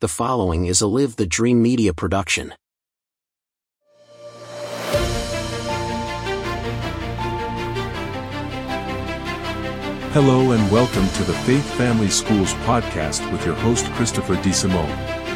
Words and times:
The 0.00 0.06
following 0.06 0.66
is 0.66 0.80
a 0.80 0.86
Live 0.86 1.16
the 1.16 1.26
Dream 1.26 1.60
Media 1.60 1.92
production. 1.92 2.54
Hello 10.12 10.52
and 10.52 10.70
welcome 10.70 11.08
to 11.08 11.24
the 11.24 11.32
Faith 11.44 11.68
Family 11.74 12.10
Schools 12.10 12.54
podcast 12.62 13.28
with 13.32 13.44
your 13.44 13.56
host 13.56 13.86
Christopher 13.94 14.36
DeSimone. 14.36 15.27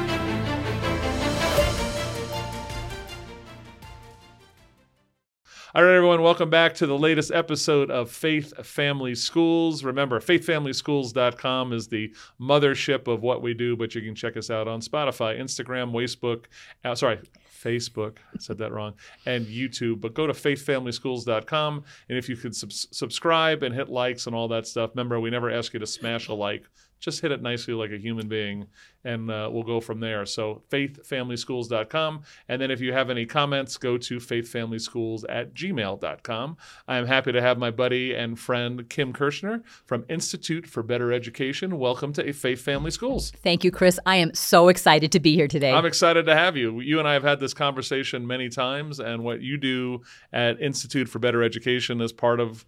All 5.75 5.83
right, 5.83 5.95
everyone, 5.95 6.21
welcome 6.21 6.51
back 6.51 6.75
to 6.75 6.87
the 6.87 6.99
latest 6.99 7.31
episode 7.33 7.91
of 7.91 8.11
Faith 8.11 8.53
Family 8.67 9.15
Schools. 9.15 9.83
Remember, 9.83 10.21
faithfamilyschools.com 10.21 11.73
is 11.73 11.89
the 11.89 12.15
mothership 12.39 13.09
of 13.09 13.23
what 13.23 13.41
we 13.41 13.55
do, 13.55 13.75
but 13.75 13.95
you 13.95 14.03
can 14.03 14.15
check 14.15 14.37
us 14.37 14.51
out 14.51 14.69
on 14.69 14.83
Spotify, 14.83 15.41
Instagram, 15.41 15.91
Facebook, 15.91 16.45
uh, 16.85 16.95
sorry, 16.95 17.21
Facebook, 17.51 18.19
I 18.35 18.39
said 18.39 18.59
that 18.59 18.71
wrong, 18.71 18.93
and 19.25 19.47
YouTube. 19.47 20.03
But 20.03 20.13
go 20.13 20.27
to 20.27 20.35
faithfamilyschools.com, 20.35 21.85
and 22.11 22.19
if 22.19 22.29
you 22.29 22.37
could 22.37 22.55
sub- 22.55 22.71
subscribe 22.71 23.63
and 23.63 23.75
hit 23.75 23.89
likes 23.89 24.27
and 24.27 24.37
all 24.37 24.49
that 24.49 24.67
stuff, 24.67 24.91
remember, 24.95 25.21
we 25.21 25.31
never 25.31 25.51
ask 25.51 25.73
you 25.73 25.81
to 25.81 25.87
smash 25.87 26.29
a 26.29 26.35
like 26.35 26.67
just 27.03 27.21
hit 27.21 27.33
it 27.33 27.43
nicely 27.43 27.75
like 27.75 27.91
a 27.91 27.99
human 27.99 28.29
being 28.29 28.67
and 29.05 29.31
uh, 29.31 29.49
we'll 29.53 29.63
go 29.63 29.81
from 29.81 30.01
there 30.01 30.25
so 30.25 30.63
faithfamilyschools.com 30.71 32.23
and 32.49 32.63
then 32.63 32.71
if 32.71 32.81
you 32.81 32.93
have 32.93 33.11
any 33.11 33.27
comments 33.27 33.77
go 33.77 33.99
to 33.99 34.17
faithfamilyschools 34.17 35.25
at 35.29 35.53
gmail.com 35.53 36.57
i 36.89 36.97
am 36.97 37.07
happy 37.07 37.33
to 37.33 37.43
have 37.43 37.59
my 37.59 37.71
buddy 37.71 38.15
and 38.15 38.39
friend 38.39 38.89
kim 38.89 39.13
kirschner 39.13 39.63
from 39.85 40.05
institute 40.09 40.67
for 40.67 40.83
better 40.83 41.13
education 41.13 41.79
welcome 41.79 42.13
to 42.13 42.33
faith 42.33 42.63
family 42.63 42.91
schools 42.91 43.33
Thank 43.43 43.65
you, 43.65 43.73
Chris. 43.73 43.99
I 44.07 44.17
am 44.17 44.33
so 44.35 44.69
excited 44.69 45.11
to 45.13 45.21
be 45.21 45.35
here 45.35 45.49
today. 45.49 45.73
I'm 45.73 45.85
excited 45.85 46.27
to 46.27 46.35
have 46.35 46.57
you. 46.57 46.81
You 46.81 47.01
and 47.01 47.09
I 47.09 47.15
have 47.15 47.25
had 47.25 47.41
this 47.41 47.53
conversation 47.53 48.27
many 48.27 48.49
times, 48.49 49.01
and 49.01 49.25
what 49.25 49.41
you 49.41 49.57
do 49.57 50.03
at 50.33 50.61
Institute 50.61 51.09
for 51.09 51.19
Better 51.19 51.43
Education 51.43 52.01
is 52.01 52.13
part 52.13 52.39
of 52.39 52.65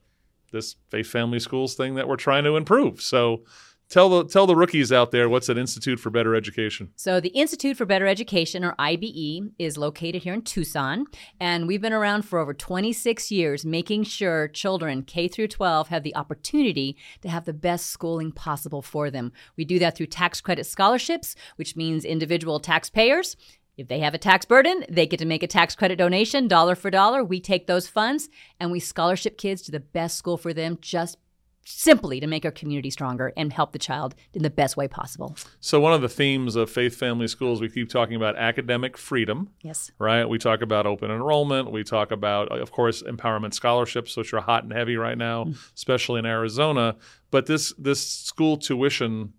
this 0.50 0.76
Faith 0.90 1.06
Family 1.06 1.38
Schools 1.38 1.74
thing 1.74 1.94
that 1.94 2.08
we're 2.08 2.16
trying 2.16 2.44
to 2.44 2.56
improve. 2.56 3.00
So, 3.00 3.44
tell 3.88 4.08
the 4.08 4.24
tell 4.24 4.46
the 4.46 4.56
rookies 4.56 4.92
out 4.92 5.10
there 5.10 5.28
what's 5.28 5.48
at 5.48 5.58
Institute 5.58 6.00
for 6.00 6.10
Better 6.10 6.34
Education. 6.34 6.90
so, 6.96 7.20
the 7.20 7.28
Institute 7.30 7.76
for 7.76 7.86
Better 7.86 8.06
Education, 8.06 8.64
or 8.64 8.74
IBE, 8.78 9.52
is 9.58 9.76
located 9.76 10.22
here 10.22 10.34
in 10.34 10.42
Tucson, 10.42 11.06
and 11.40 11.66
we've 11.66 11.80
been 11.80 11.92
around 11.92 12.22
for 12.22 12.38
over 12.38 12.54
26 12.54 13.30
years, 13.30 13.64
making 13.64 14.04
sure 14.04 14.48
children 14.48 15.02
K 15.02 15.28
through 15.28 15.48
12 15.48 15.88
have 15.88 16.02
the 16.02 16.16
opportunity 16.16 16.96
to 17.22 17.28
have 17.28 17.44
the 17.44 17.52
best 17.52 17.86
schooling 17.86 18.32
possible 18.32 18.82
for 18.82 19.10
them. 19.10 19.32
We 19.56 19.64
do 19.64 19.78
that 19.78 19.96
through 19.96 20.06
tax 20.06 20.40
credit 20.40 20.64
scholarships, 20.64 21.34
which 21.56 21.76
means 21.76 22.04
individual 22.04 22.60
taxpayers. 22.60 23.36
If 23.76 23.88
they 23.88 23.98
have 24.00 24.14
a 24.14 24.18
tax 24.18 24.44
burden, 24.44 24.84
they 24.88 25.06
get 25.06 25.18
to 25.18 25.26
make 25.26 25.42
a 25.42 25.48
tax 25.48 25.74
credit 25.74 25.96
donation, 25.96 26.46
dollar 26.46 26.76
for 26.76 26.90
dollar. 26.90 27.24
We 27.24 27.40
take 27.40 27.66
those 27.66 27.88
funds 27.88 28.28
and 28.60 28.70
we 28.70 28.78
scholarship 28.78 29.36
kids 29.36 29.62
to 29.62 29.72
the 29.72 29.80
best 29.80 30.16
school 30.16 30.36
for 30.36 30.52
them, 30.54 30.78
just 30.80 31.18
simply 31.64 32.20
to 32.20 32.26
make 32.26 32.44
our 32.44 32.50
community 32.50 32.90
stronger 32.90 33.32
and 33.36 33.52
help 33.52 33.72
the 33.72 33.78
child 33.78 34.14
in 34.32 34.42
the 34.42 34.50
best 34.50 34.76
way 34.76 34.86
possible. 34.86 35.36
So, 35.60 35.80
one 35.80 35.92
of 35.92 36.02
the 36.02 36.08
themes 36.08 36.56
of 36.56 36.70
Faith 36.70 36.94
Family 36.94 37.26
Schools, 37.26 37.60
we 37.60 37.68
keep 37.68 37.88
talking 37.88 38.16
about 38.16 38.36
academic 38.36 38.96
freedom. 38.96 39.50
Yes. 39.62 39.90
right? 39.98 40.28
We 40.28 40.38
talk 40.38 40.62
about 40.62 40.86
open 40.86 41.10
enrollment. 41.10 41.72
We 41.72 41.84
talk 41.84 42.10
about, 42.10 42.48
of 42.52 42.70
course, 42.70 43.02
empowerment 43.02 43.54
scholarships, 43.54 44.16
which 44.16 44.32
are 44.32 44.40
hot 44.40 44.64
and 44.64 44.72
heavy 44.72 44.96
right 44.96 45.18
now, 45.18 45.44
mm. 45.44 45.56
especially 45.74 46.18
in 46.18 46.26
Arizona. 46.26 46.96
But 47.30 47.46
this 47.46 47.72
this 47.78 48.06
school 48.06 48.56
tuition 48.56 49.32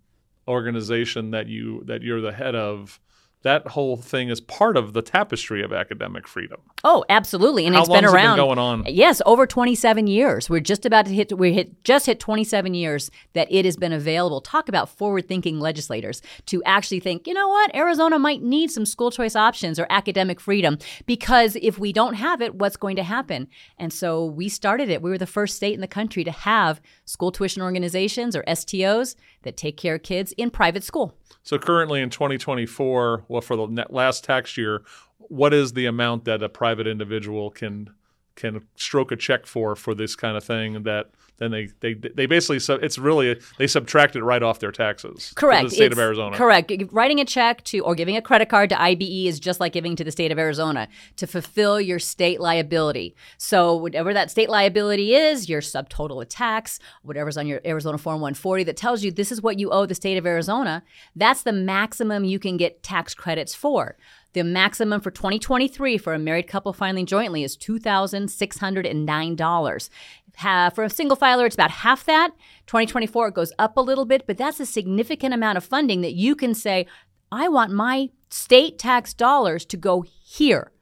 organization 0.48 1.32
that 1.32 1.48
you 1.48 1.84
that 1.86 2.02
you're 2.02 2.22
the 2.22 2.32
head 2.32 2.56
of, 2.56 3.00
that 3.46 3.68
whole 3.68 3.96
thing 3.96 4.30
is 4.30 4.42
part 4.42 4.76
of 4.76 4.94
the 4.94 5.04
tapestry 5.04 5.62
of 5.62 5.72
academic 5.72 6.28
freedom. 6.28 6.60
Oh, 6.84 7.06
absolutely. 7.10 7.68
And 7.68 7.76
How 7.76 7.82
it's 7.82 7.90
long 7.90 7.98
been 7.98 8.04
has 8.06 8.12
it 8.12 8.16
been 8.16 8.26
around 8.26 8.38
going 8.38 8.58
on? 8.58 8.84
Yes, 8.88 9.22
over 9.24 9.46
27 9.46 10.08
years. 10.08 10.50
We're 10.50 10.62
just 10.62 10.84
about 10.84 11.06
to 11.06 11.14
hit 11.14 11.38
we 11.38 11.54
hit 11.54 11.84
just 11.84 12.08
hit 12.08 12.20
27 12.20 12.74
years 12.74 13.12
that 13.34 13.48
it 13.52 13.64
has 13.64 13.78
been 13.78 13.94
available. 13.94 14.42
Talk 14.42 14.68
about 14.68 14.90
forward-thinking 14.90 15.60
legislators 15.60 16.24
to 16.48 16.64
actually 16.64 17.02
think, 17.02 17.28
you 17.28 17.36
know 17.36 17.48
what? 17.48 17.76
Arizona 17.76 18.18
might 18.18 18.42
need 18.42 18.72
some 18.72 18.86
school 18.86 19.12
choice 19.12 19.36
options 19.36 19.78
or 19.78 19.86
academic 19.92 20.40
freedom 20.40 20.80
because 21.06 21.56
if 21.62 21.78
we 21.78 21.94
don't 21.94 22.16
have 22.16 22.42
it, 22.42 22.56
what's 22.56 22.78
going 22.78 22.96
to 22.96 23.04
happen? 23.04 23.48
And 23.78 23.94
so 23.94 24.26
we 24.26 24.50
started 24.50 24.90
it. 24.90 25.04
We 25.04 25.12
were 25.12 25.20
the 25.20 25.28
first 25.28 25.56
state 25.56 25.76
in 25.76 25.82
the 25.82 25.88
country 25.88 26.24
to 26.24 26.32
have 26.32 26.82
school 27.06 27.32
tuition 27.32 27.62
organizations 27.62 28.36
or 28.36 28.44
STOs 28.48 29.16
that 29.44 29.56
take 29.56 29.78
care 29.78 29.96
of 29.96 30.02
kids 30.02 30.32
in 30.32 30.50
private 30.50 30.84
school. 30.84 31.16
So 31.46 31.60
currently 31.60 32.02
in 32.02 32.10
2024, 32.10 33.26
well, 33.28 33.42
for 33.42 33.56
the 33.56 33.86
last 33.90 34.24
tax 34.24 34.58
year, 34.58 34.84
what 35.20 35.54
is 35.54 35.74
the 35.74 35.86
amount 35.86 36.26
that 36.26 36.42
a 36.42 36.50
private 36.50 36.88
individual 36.88 37.52
can 37.52 37.92
can 38.36 38.62
stroke 38.76 39.12
a 39.12 39.16
check 39.16 39.46
for 39.46 39.76
for 39.76 39.96
this 39.96 40.16
kind 40.16 40.36
of 40.36 40.44
thing 40.44 40.84
that 40.84 41.10
then 41.38 41.52
they 41.52 41.68
they 41.80 41.94
they 41.94 42.26
basically 42.26 42.60
so 42.60 42.76
it's 42.76 42.98
really 42.98 43.40
they 43.58 43.68
subtract 43.68 44.16
it 44.16 44.24
right 44.24 44.42
off 44.42 44.60
their 44.60 44.72
taxes 44.72 45.34
Correct. 45.36 45.70
the 45.70 45.76
state 45.76 45.92
of 45.92 46.00
Arizona 46.00 46.36
Correct. 46.38 46.72
Writing 46.92 47.20
a 47.20 47.26
check 47.26 47.64
to 47.66 47.80
or 47.80 47.96
giving 47.96 48.16
a 48.16 48.22
credit 48.22 48.50
card 48.50 48.70
to 48.70 48.82
IBE 48.82 49.28
is 49.28 49.40
just 49.40 49.60
like 49.60 49.74
giving 49.74 49.96
to 49.96 50.04
the 50.04 50.12
state 50.12 50.32
of 50.32 50.40
Arizona 50.40 50.88
to 51.18 51.28
fulfill 51.28 51.80
your 51.82 52.00
state 52.00 52.40
liability. 52.40 53.16
So 53.38 53.76
whatever 53.76 54.14
that 54.14 54.32
state 54.32 54.50
liability 54.50 55.14
is, 55.16 55.50
your 55.50 55.62
subtotal 55.62 56.22
of 56.22 56.30
tax, 56.30 56.80
whatever's 57.04 57.38
on 57.38 57.48
your 57.48 57.62
Arizona 57.66 57.98
Form 57.98 58.22
140 58.22 58.64
that 58.66 58.78
tells 58.78 59.04
you 59.04 59.12
this 59.12 59.32
is 59.32 59.42
what 59.42 59.60
you 59.60 59.72
owe 59.72 59.86
the 59.86 59.96
state 59.96 60.18
of 60.18 60.26
Arizona, 60.26 60.84
that's 61.16 61.44
the 61.44 61.54
maximum 61.54 62.24
you 62.24 62.40
can 62.40 62.58
get 62.58 62.84
tax 62.84 63.14
credits 63.14 63.54
for. 63.54 63.98
The 64.36 64.44
maximum 64.44 65.00
for 65.00 65.12
2023 65.12 65.98
for 65.98 66.14
a 66.14 66.20
married 66.20 66.48
couple 66.48 66.74
filing 66.74 67.06
jointly 67.06 67.46
is 67.46 67.56
$2,609. 67.56 69.90
Ha- 70.36 70.72
For 70.76 70.84
a 70.84 70.90
single 70.90 71.16
filer, 71.16 71.46
it's 71.46 71.56
about 71.56 71.72
half 71.72 72.04
that. 72.04 72.32
2024, 72.68 73.30
it 73.30 73.34
goes 73.34 73.54
up 73.58 73.78
a 73.78 73.82
little 73.82 74.04
bit, 74.04 74.28
but 74.28 74.36
that's 74.36 74.60
a 74.60 74.66
significant 74.66 75.34
amount 75.34 75.58
of 75.58 75.64
funding 75.64 76.02
that 76.02 76.16
you 76.16 76.36
can 76.36 76.54
say, 76.54 76.86
I 77.32 77.48
want 77.48 77.72
my 77.72 78.10
state 78.30 78.78
tax 78.78 79.14
dollars 79.14 79.64
to 79.68 79.78
go 79.78 80.02
here. 80.02 80.74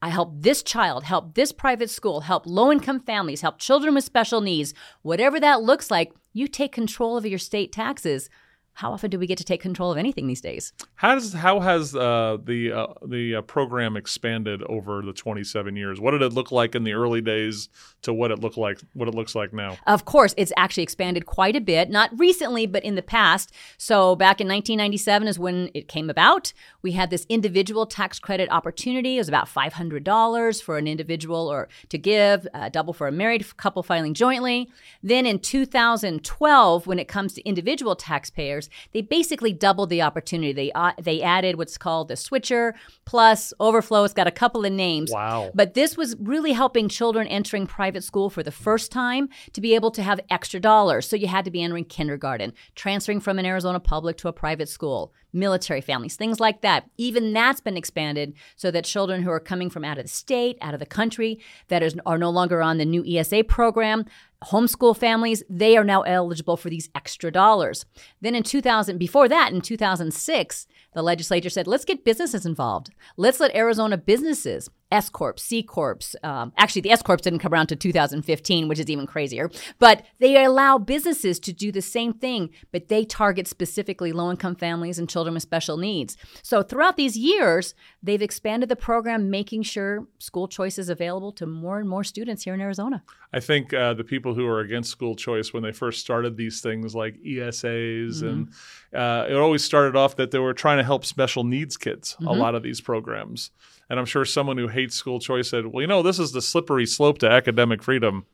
I 0.00 0.08
help 0.08 0.32
this 0.40 0.62
child, 0.62 1.04
help 1.04 1.34
this 1.34 1.52
private 1.52 1.90
school, 1.90 2.22
help 2.22 2.46
low 2.46 2.72
income 2.72 3.00
families, 3.00 3.42
help 3.42 3.58
children 3.58 3.94
with 3.94 4.04
special 4.04 4.40
needs. 4.40 4.72
Whatever 5.02 5.38
that 5.38 5.60
looks 5.60 5.90
like, 5.90 6.14
you 6.32 6.48
take 6.48 6.72
control 6.72 7.18
of 7.18 7.26
your 7.26 7.38
state 7.38 7.72
taxes. 7.72 8.30
How 8.74 8.92
often 8.92 9.10
do 9.10 9.18
we 9.18 9.26
get 9.26 9.38
to 9.38 9.44
take 9.44 9.60
control 9.60 9.92
of 9.92 9.98
anything 9.98 10.26
these 10.26 10.40
days? 10.40 10.72
How 10.94 11.14
does 11.14 11.32
how 11.34 11.60
has 11.60 11.94
uh, 11.94 12.38
the 12.42 12.72
uh, 12.72 12.86
the 13.06 13.36
uh, 13.36 13.42
program 13.42 13.96
expanded 13.96 14.62
over 14.64 15.02
the 15.02 15.12
27 15.12 15.76
years? 15.76 16.00
What 16.00 16.12
did 16.12 16.22
it 16.22 16.32
look 16.32 16.50
like 16.50 16.74
in 16.74 16.84
the 16.84 16.94
early 16.94 17.20
days 17.20 17.68
to 18.02 18.14
what 18.14 18.30
it 18.30 18.38
looked 18.40 18.56
like 18.56 18.80
what 18.94 19.08
it 19.08 19.14
looks 19.14 19.34
like 19.34 19.52
now? 19.52 19.76
Of 19.86 20.04
course, 20.04 20.34
it's 20.36 20.52
actually 20.56 20.84
expanded 20.84 21.26
quite 21.26 21.54
a 21.54 21.60
bit, 21.60 21.90
not 21.90 22.18
recently, 22.18 22.66
but 22.66 22.82
in 22.82 22.94
the 22.94 23.02
past. 23.02 23.52
So, 23.76 24.16
back 24.16 24.40
in 24.40 24.48
1997 24.48 25.28
is 25.28 25.38
when 25.38 25.70
it 25.74 25.86
came 25.86 26.08
about. 26.08 26.52
We 26.80 26.92
had 26.92 27.10
this 27.10 27.26
individual 27.28 27.86
tax 27.86 28.18
credit 28.18 28.48
opportunity. 28.50 29.16
It 29.16 29.20
was 29.20 29.28
about 29.28 29.48
$500 29.48 30.62
for 30.62 30.78
an 30.78 30.88
individual 30.88 31.48
or 31.48 31.68
to 31.90 31.98
give, 31.98 32.48
uh, 32.54 32.68
double 32.70 32.92
for 32.92 33.06
a 33.06 33.12
married 33.12 33.56
couple 33.56 33.82
filing 33.82 34.14
jointly. 34.14 34.70
Then 35.02 35.26
in 35.26 35.38
2012, 35.38 36.86
when 36.86 36.98
it 36.98 37.06
comes 37.06 37.34
to 37.34 37.42
individual 37.42 37.94
taxpayers, 37.94 38.61
they 38.92 39.02
basically 39.02 39.52
doubled 39.52 39.90
the 39.90 40.02
opportunity. 40.02 40.52
They 40.52 40.72
uh, 40.72 40.92
they 41.00 41.22
added 41.22 41.56
what's 41.56 41.78
called 41.78 42.08
the 42.08 42.16
switcher 42.16 42.74
plus 43.04 43.52
overflow. 43.60 44.04
It's 44.04 44.14
got 44.14 44.26
a 44.26 44.32
couple 44.32 44.64
of 44.64 44.72
names. 44.72 45.10
Wow. 45.12 45.50
But 45.54 45.74
this 45.74 45.96
was 45.96 46.16
really 46.18 46.52
helping 46.52 46.88
children 46.88 47.26
entering 47.26 47.66
private 47.66 48.04
school 48.04 48.30
for 48.30 48.42
the 48.42 48.52
first 48.52 48.92
time 48.92 49.28
to 49.52 49.60
be 49.60 49.74
able 49.74 49.90
to 49.92 50.02
have 50.02 50.20
extra 50.30 50.60
dollars. 50.60 51.08
So 51.08 51.16
you 51.16 51.28
had 51.28 51.44
to 51.44 51.50
be 51.50 51.62
entering 51.62 51.84
kindergarten, 51.84 52.52
transferring 52.74 53.20
from 53.20 53.38
an 53.38 53.46
Arizona 53.46 53.80
public 53.80 54.16
to 54.18 54.28
a 54.28 54.32
private 54.32 54.68
school, 54.68 55.12
military 55.32 55.80
families, 55.80 56.16
things 56.16 56.40
like 56.40 56.60
that. 56.62 56.88
Even 56.96 57.32
that's 57.32 57.60
been 57.60 57.76
expanded 57.76 58.34
so 58.56 58.70
that 58.70 58.84
children 58.84 59.22
who 59.22 59.30
are 59.30 59.40
coming 59.40 59.70
from 59.70 59.84
out 59.84 59.98
of 59.98 60.04
the 60.04 60.08
state, 60.08 60.58
out 60.60 60.74
of 60.74 60.80
the 60.80 60.86
country, 60.86 61.40
that 61.68 61.82
is, 61.82 61.96
are 62.04 62.18
no 62.18 62.30
longer 62.30 62.62
on 62.62 62.78
the 62.78 62.84
new 62.84 63.04
ESA 63.06 63.44
program, 63.44 64.04
homeschool 64.44 64.96
families, 64.96 65.42
they 65.48 65.76
are 65.76 65.84
now 65.84 66.02
eligible 66.02 66.56
for 66.56 66.68
these 66.68 66.90
extra 66.94 67.30
dollars. 67.30 67.84
Then 68.20 68.34
in 68.34 68.42
2000, 68.42 68.98
before 68.98 69.28
that, 69.28 69.52
in 69.52 69.60
2006, 69.60 70.66
the 70.94 71.02
legislature 71.02 71.50
said, 71.50 71.66
let's 71.66 71.84
get 71.84 72.04
businesses 72.04 72.44
involved. 72.44 72.90
Let's 73.16 73.40
let 73.40 73.54
Arizona 73.54 73.96
businesses 73.96 74.68
S 74.92 75.08
Corps, 75.08 75.38
C 75.38 75.62
Corps. 75.62 76.14
Um, 76.22 76.52
actually, 76.56 76.82
the 76.82 76.90
S 76.90 77.02
Corps 77.02 77.16
didn't 77.16 77.40
come 77.40 77.52
around 77.52 77.68
to 77.68 77.76
2015, 77.76 78.68
which 78.68 78.78
is 78.78 78.88
even 78.88 79.06
crazier. 79.06 79.50
But 79.78 80.04
they 80.18 80.44
allow 80.44 80.78
businesses 80.78 81.40
to 81.40 81.52
do 81.52 81.72
the 81.72 81.82
same 81.82 82.12
thing, 82.12 82.50
but 82.70 82.88
they 82.88 83.04
target 83.04 83.48
specifically 83.48 84.12
low 84.12 84.30
income 84.30 84.54
families 84.54 84.98
and 84.98 85.08
children 85.08 85.34
with 85.34 85.42
special 85.42 85.76
needs. 85.76 86.16
So 86.42 86.62
throughout 86.62 86.96
these 86.96 87.16
years, 87.16 87.74
they've 88.02 88.22
expanded 88.22 88.68
the 88.68 88.76
program, 88.76 89.30
making 89.30 89.62
sure 89.62 90.06
school 90.18 90.46
choice 90.46 90.78
is 90.78 90.88
available 90.88 91.32
to 91.32 91.46
more 91.46 91.78
and 91.78 91.88
more 91.88 92.04
students 92.04 92.44
here 92.44 92.54
in 92.54 92.60
Arizona. 92.60 93.02
I 93.32 93.40
think 93.40 93.72
uh, 93.72 93.94
the 93.94 94.04
people 94.04 94.34
who 94.34 94.46
are 94.46 94.60
against 94.60 94.90
school 94.90 95.14
choice 95.14 95.52
when 95.52 95.62
they 95.62 95.72
first 95.72 96.00
started 96.00 96.36
these 96.36 96.60
things 96.60 96.94
like 96.94 97.16
ESAs 97.22 98.22
mm-hmm. 98.22 98.26
and 98.26 98.48
uh, 98.94 99.26
it 99.28 99.34
always 99.34 99.64
started 99.64 99.96
off 99.96 100.16
that 100.16 100.30
they 100.30 100.38
were 100.38 100.52
trying 100.52 100.78
to 100.78 100.84
help 100.84 101.04
special 101.04 101.44
needs 101.44 101.76
kids. 101.76 102.14
Mm-hmm. 102.14 102.26
A 102.26 102.32
lot 102.32 102.54
of 102.54 102.62
these 102.62 102.80
programs, 102.80 103.50
and 103.92 104.00
I'm 104.00 104.06
sure 104.06 104.24
someone 104.24 104.56
who 104.56 104.68
hates 104.68 104.96
school 104.96 105.20
choice 105.20 105.50
said, 105.50 105.66
"Well, 105.66 105.82
you 105.82 105.86
know, 105.86 106.02
this 106.02 106.18
is 106.18 106.32
the 106.32 106.40
slippery 106.40 106.86
slope 106.86 107.18
to 107.18 107.30
academic 107.30 107.82
freedom." 107.82 108.24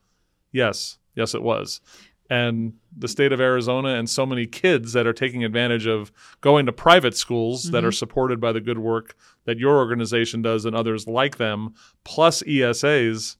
Yes, 0.52 0.98
yes, 1.16 1.34
it 1.34 1.42
was. 1.42 1.80
And 2.30 2.74
the 2.96 3.08
state 3.08 3.32
of 3.32 3.40
Arizona 3.40 3.96
and 3.96 4.08
so 4.08 4.24
many 4.24 4.46
kids 4.46 4.92
that 4.92 5.04
are 5.04 5.12
taking 5.12 5.42
advantage 5.42 5.84
of 5.84 6.12
going 6.40 6.64
to 6.66 6.72
private 6.72 7.16
schools 7.16 7.64
mm-hmm. 7.64 7.72
that 7.72 7.84
are 7.84 7.90
supported 7.90 8.40
by 8.40 8.52
the 8.52 8.60
good 8.60 8.78
work 8.78 9.16
that 9.46 9.58
your 9.58 9.78
organization 9.78 10.42
does 10.42 10.64
and 10.64 10.76
others 10.76 11.08
like 11.08 11.38
them, 11.38 11.74
plus 12.04 12.40
ESAs. 12.44 13.36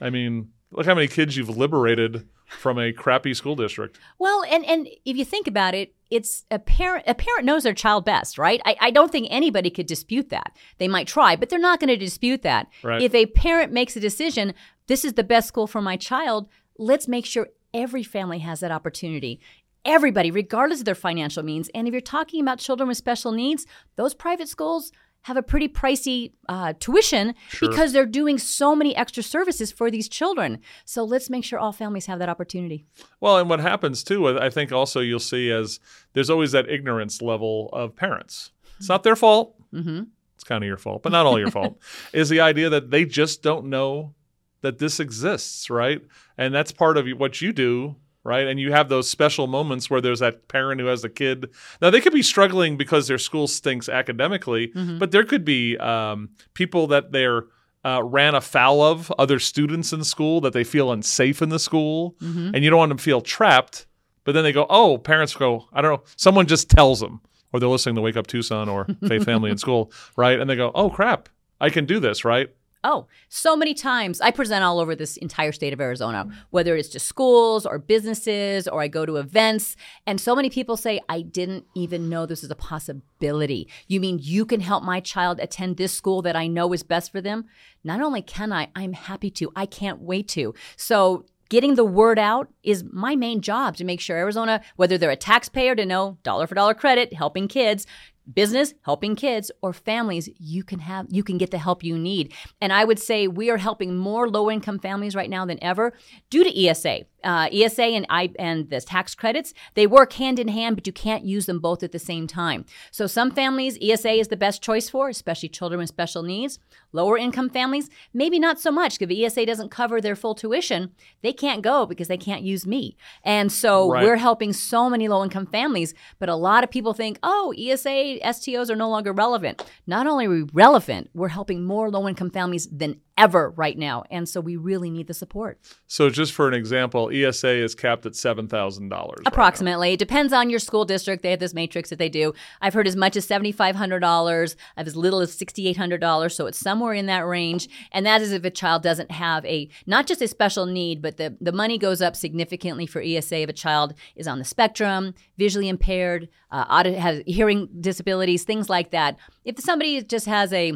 I 0.00 0.10
mean, 0.10 0.50
look 0.72 0.86
how 0.86 0.96
many 0.96 1.06
kids 1.06 1.36
you've 1.36 1.56
liberated 1.56 2.26
from 2.46 2.76
a 2.76 2.92
crappy 2.92 3.34
school 3.34 3.54
district. 3.54 4.00
Well, 4.18 4.42
and 4.50 4.64
and 4.64 4.88
if 5.04 5.16
you 5.16 5.24
think 5.24 5.46
about 5.46 5.76
it, 5.76 5.94
it's 6.12 6.44
a 6.50 6.58
parent 6.58 7.04
a 7.06 7.14
parent 7.14 7.46
knows 7.46 7.62
their 7.62 7.72
child 7.72 8.04
best, 8.04 8.36
right? 8.36 8.60
I, 8.66 8.76
I 8.80 8.90
don't 8.90 9.10
think 9.10 9.28
anybody 9.30 9.70
could 9.70 9.86
dispute 9.86 10.28
that. 10.28 10.54
They 10.76 10.86
might 10.86 11.06
try, 11.06 11.36
but 11.36 11.48
they're 11.48 11.58
not 11.58 11.80
going 11.80 11.88
to 11.88 11.96
dispute 11.96 12.42
that. 12.42 12.68
Right. 12.82 13.00
If 13.00 13.14
a 13.14 13.26
parent 13.26 13.72
makes 13.72 13.96
a 13.96 14.00
decision, 14.00 14.52
this 14.88 15.06
is 15.06 15.14
the 15.14 15.24
best 15.24 15.48
school 15.48 15.66
for 15.66 15.80
my 15.80 15.96
child, 15.96 16.48
let's 16.78 17.08
make 17.08 17.24
sure 17.24 17.48
every 17.72 18.02
family 18.02 18.40
has 18.40 18.60
that 18.60 18.70
opportunity. 18.70 19.40
Everybody, 19.86 20.30
regardless 20.30 20.80
of 20.80 20.84
their 20.84 20.94
financial 20.94 21.42
means. 21.42 21.70
And 21.74 21.88
if 21.88 21.92
you're 21.92 22.02
talking 22.02 22.42
about 22.42 22.58
children 22.58 22.88
with 22.88 22.98
special 22.98 23.32
needs, 23.32 23.66
those 23.96 24.12
private 24.14 24.48
schools 24.48 24.92
have 25.22 25.36
a 25.36 25.42
pretty 25.42 25.68
pricey 25.68 26.32
uh, 26.48 26.74
tuition 26.78 27.34
sure. 27.48 27.68
because 27.68 27.92
they're 27.92 28.06
doing 28.06 28.38
so 28.38 28.74
many 28.74 28.94
extra 28.96 29.22
services 29.22 29.70
for 29.70 29.90
these 29.90 30.08
children. 30.08 30.58
So 30.84 31.04
let's 31.04 31.30
make 31.30 31.44
sure 31.44 31.58
all 31.58 31.72
families 31.72 32.06
have 32.06 32.18
that 32.18 32.28
opportunity. 32.28 32.84
Well, 33.20 33.38
and 33.38 33.48
what 33.48 33.60
happens 33.60 34.02
too, 34.02 34.38
I 34.38 34.50
think 34.50 34.72
also 34.72 35.00
you'll 35.00 35.20
see 35.20 35.50
as 35.50 35.80
there's 36.12 36.30
always 36.30 36.52
that 36.52 36.68
ignorance 36.68 37.22
level 37.22 37.70
of 37.72 37.94
parents. 37.94 38.50
It's 38.78 38.88
not 38.88 39.04
their 39.04 39.16
fault. 39.16 39.54
Mm-hmm. 39.72 40.04
It's 40.34 40.44
kind 40.44 40.64
of 40.64 40.66
your 40.66 40.76
fault, 40.76 41.02
but 41.02 41.12
not 41.12 41.24
all 41.24 41.38
your 41.38 41.50
fault. 41.52 41.78
Is 42.12 42.28
the 42.28 42.40
idea 42.40 42.68
that 42.70 42.90
they 42.90 43.04
just 43.04 43.42
don't 43.42 43.66
know 43.66 44.14
that 44.62 44.78
this 44.78 44.98
exists, 44.98 45.70
right? 45.70 46.02
And 46.36 46.54
that's 46.54 46.72
part 46.72 46.96
of 46.96 47.06
what 47.16 47.40
you 47.40 47.52
do 47.52 47.96
right? 48.24 48.46
And 48.46 48.60
you 48.60 48.72
have 48.72 48.88
those 48.88 49.08
special 49.10 49.46
moments 49.46 49.90
where 49.90 50.00
there's 50.00 50.20
that 50.20 50.48
parent 50.48 50.80
who 50.80 50.86
has 50.86 51.04
a 51.04 51.08
kid. 51.08 51.50
Now 51.80 51.90
they 51.90 52.00
could 52.00 52.12
be 52.12 52.22
struggling 52.22 52.76
because 52.76 53.08
their 53.08 53.18
school 53.18 53.48
stinks 53.48 53.88
academically, 53.88 54.68
mm-hmm. 54.68 54.98
but 54.98 55.10
there 55.10 55.24
could 55.24 55.44
be 55.44 55.76
um, 55.78 56.30
people 56.54 56.86
that 56.88 57.12
they're 57.12 57.44
uh, 57.84 58.02
ran 58.04 58.34
afoul 58.34 58.82
of 58.82 59.10
other 59.18 59.38
students 59.38 59.92
in 59.92 60.04
school 60.04 60.40
that 60.40 60.52
they 60.52 60.64
feel 60.64 60.92
unsafe 60.92 61.42
in 61.42 61.48
the 61.48 61.58
school, 61.58 62.14
mm-hmm. 62.20 62.54
and 62.54 62.62
you 62.62 62.70
don't 62.70 62.78
want 62.78 62.90
them 62.90 62.98
to 62.98 63.04
feel 63.04 63.20
trapped. 63.20 63.86
But 64.24 64.32
then 64.32 64.44
they 64.44 64.52
go, 64.52 64.66
oh, 64.70 64.98
parents 64.98 65.34
go, 65.34 65.68
I 65.72 65.82
don't 65.82 65.92
know, 65.92 66.04
someone 66.14 66.46
just 66.46 66.70
tells 66.70 67.00
them, 67.00 67.20
or 67.52 67.58
they're 67.58 67.68
listening 67.68 67.96
to 67.96 68.00
Wake 68.00 68.16
Up 68.16 68.28
Tucson 68.28 68.68
or 68.68 68.86
Faith 69.08 69.24
Family 69.24 69.50
in 69.50 69.58
School, 69.66 69.90
right? 70.16 70.38
And 70.38 70.48
they 70.48 70.54
go, 70.54 70.70
oh 70.76 70.90
crap, 70.90 71.28
I 71.60 71.70
can 71.70 71.86
do 71.86 71.98
this, 71.98 72.24
right? 72.24 72.48
Oh, 72.84 73.06
so 73.28 73.56
many 73.56 73.74
times. 73.74 74.20
I 74.20 74.32
present 74.32 74.64
all 74.64 74.80
over 74.80 74.96
this 74.96 75.16
entire 75.16 75.52
state 75.52 75.72
of 75.72 75.80
Arizona, 75.80 76.28
whether 76.50 76.74
it's 76.74 76.88
to 76.90 76.98
schools 76.98 77.64
or 77.64 77.78
businesses 77.78 78.66
or 78.66 78.80
I 78.82 78.88
go 78.88 79.06
to 79.06 79.16
events. 79.16 79.76
And 80.04 80.20
so 80.20 80.34
many 80.34 80.50
people 80.50 80.76
say, 80.76 81.00
I 81.08 81.22
didn't 81.22 81.66
even 81.76 82.08
know 82.08 82.26
this 82.26 82.42
is 82.42 82.50
a 82.50 82.56
possibility. 82.56 83.68
You 83.86 84.00
mean 84.00 84.18
you 84.20 84.44
can 84.44 84.60
help 84.60 84.82
my 84.82 84.98
child 84.98 85.38
attend 85.40 85.76
this 85.76 85.92
school 85.92 86.22
that 86.22 86.34
I 86.34 86.48
know 86.48 86.72
is 86.72 86.82
best 86.82 87.12
for 87.12 87.20
them? 87.20 87.44
Not 87.84 88.00
only 88.00 88.20
can 88.20 88.52
I, 88.52 88.68
I'm 88.74 88.94
happy 88.94 89.30
to. 89.30 89.52
I 89.54 89.66
can't 89.66 90.00
wait 90.00 90.26
to. 90.28 90.52
So 90.76 91.24
getting 91.52 91.74
the 91.74 91.84
word 91.84 92.18
out 92.18 92.48
is 92.62 92.82
my 92.90 93.14
main 93.14 93.42
job 93.42 93.76
to 93.76 93.84
make 93.84 94.00
sure 94.00 94.16
Arizona, 94.16 94.62
whether 94.76 94.96
they're 94.96 95.10
a 95.10 95.16
taxpayer 95.16 95.74
to 95.76 95.84
know 95.84 96.16
dollar 96.22 96.46
for 96.46 96.54
dollar 96.54 96.72
credit, 96.72 97.12
helping 97.12 97.46
kids, 97.46 97.86
business 98.32 98.74
helping 98.82 99.16
kids 99.16 99.50
or 99.62 99.72
families 99.72 100.28
you 100.38 100.62
can 100.62 100.78
have 100.78 101.06
you 101.10 101.22
can 101.22 101.38
get 101.38 101.50
the 101.50 101.58
help 101.58 101.82
you 101.82 101.98
need. 101.98 102.32
And 102.60 102.72
i 102.72 102.84
would 102.84 102.98
say 102.98 103.28
we 103.28 103.50
are 103.50 103.58
helping 103.58 103.96
more 103.96 104.28
low 104.28 104.50
income 104.50 104.78
families 104.78 105.14
right 105.14 105.30
now 105.30 105.44
than 105.44 105.62
ever 105.62 105.92
due 106.30 106.44
to 106.44 106.66
esa 106.66 107.04
uh, 107.24 107.48
esa 107.52 107.82
and 107.82 108.06
i 108.08 108.30
and 108.38 108.70
the 108.70 108.80
tax 108.80 109.14
credits 109.14 109.52
they 109.74 109.86
work 109.86 110.12
hand 110.14 110.38
in 110.38 110.48
hand 110.48 110.76
but 110.76 110.86
you 110.86 110.92
can't 110.92 111.24
use 111.24 111.46
them 111.46 111.58
both 111.58 111.82
at 111.82 111.92
the 111.92 111.98
same 111.98 112.26
time 112.26 112.64
so 112.90 113.06
some 113.06 113.30
families 113.30 113.78
esa 113.80 114.10
is 114.10 114.28
the 114.28 114.36
best 114.36 114.62
choice 114.62 114.88
for 114.88 115.08
especially 115.08 115.48
children 115.48 115.78
with 115.78 115.88
special 115.88 116.22
needs 116.22 116.58
lower 116.92 117.16
income 117.16 117.48
families 117.48 117.88
maybe 118.12 118.38
not 118.38 118.60
so 118.60 118.70
much 118.70 118.98
because 118.98 119.16
esa 119.16 119.46
doesn't 119.46 119.70
cover 119.70 120.00
their 120.00 120.16
full 120.16 120.34
tuition 120.34 120.90
they 121.22 121.32
can't 121.32 121.62
go 121.62 121.86
because 121.86 122.08
they 122.08 122.16
can't 122.16 122.42
use 122.42 122.66
me 122.66 122.96
and 123.24 123.50
so 123.50 123.90
right. 123.90 124.02
we're 124.02 124.16
helping 124.16 124.52
so 124.52 124.88
many 124.88 125.08
low 125.08 125.22
income 125.22 125.46
families 125.46 125.94
but 126.18 126.28
a 126.28 126.34
lot 126.34 126.64
of 126.64 126.70
people 126.70 126.92
think 126.92 127.18
oh 127.22 127.54
esa 127.58 128.18
STOs 128.22 128.70
are 128.70 128.76
no 128.76 128.88
longer 128.88 129.12
relevant. 129.12 129.64
Not 129.86 130.06
only 130.06 130.26
are 130.26 130.30
we 130.30 130.42
relevant, 130.52 131.10
we're 131.14 131.28
helping 131.28 131.64
more 131.64 131.90
low 131.90 132.08
income 132.08 132.30
families 132.30 132.68
than 132.68 133.00
ever 133.16 133.50
right 133.50 133.76
now. 133.76 134.04
And 134.10 134.28
so 134.28 134.40
we 134.40 134.56
really 134.56 134.90
need 134.90 135.06
the 135.06 135.14
support. 135.14 135.58
So, 135.86 136.10
just 136.10 136.32
for 136.32 136.48
an 136.48 136.54
example, 136.54 137.10
ESA 137.12 137.62
is 137.62 137.74
capped 137.74 138.06
at 138.06 138.12
$7,000. 138.12 139.14
Approximately. 139.26 139.88
Right 139.88 139.92
it 139.92 139.98
depends 139.98 140.32
on 140.32 140.50
your 140.50 140.58
school 140.58 140.84
district. 140.84 141.22
They 141.22 141.30
have 141.30 141.40
this 141.40 141.54
matrix 141.54 141.90
that 141.90 141.98
they 141.98 142.08
do. 142.08 142.32
I've 142.60 142.74
heard 142.74 142.86
as 142.86 142.96
much 142.96 143.16
as 143.16 143.26
$7,500, 143.26 144.56
I've 144.76 144.86
as 144.86 144.96
little 144.96 145.20
as 145.20 145.36
$6,800. 145.36 146.32
So, 146.32 146.46
it's 146.46 146.58
somewhere 146.58 146.94
in 146.94 147.06
that 147.06 147.26
range. 147.26 147.68
And 147.92 148.06
that 148.06 148.22
is 148.22 148.32
if 148.32 148.44
a 148.44 148.50
child 148.50 148.82
doesn't 148.82 149.10
have 149.10 149.44
a, 149.44 149.68
not 149.86 150.06
just 150.06 150.22
a 150.22 150.28
special 150.28 150.66
need, 150.66 151.02
but 151.02 151.16
the, 151.16 151.36
the 151.40 151.52
money 151.52 151.78
goes 151.78 152.00
up 152.00 152.16
significantly 152.16 152.86
for 152.86 153.02
ESA 153.02 153.40
if 153.40 153.48
a 153.48 153.52
child 153.52 153.94
is 154.16 154.26
on 154.26 154.38
the 154.38 154.44
spectrum, 154.44 155.14
visually 155.38 155.68
impaired, 155.68 156.28
uh, 156.50 156.84
has 156.84 157.22
hearing 157.26 157.68
disabilities, 157.80 158.44
things 158.44 158.68
like 158.68 158.90
that. 158.90 159.16
If 159.44 159.58
somebody 159.60 160.02
just 160.02 160.26
has 160.26 160.52
a 160.52 160.74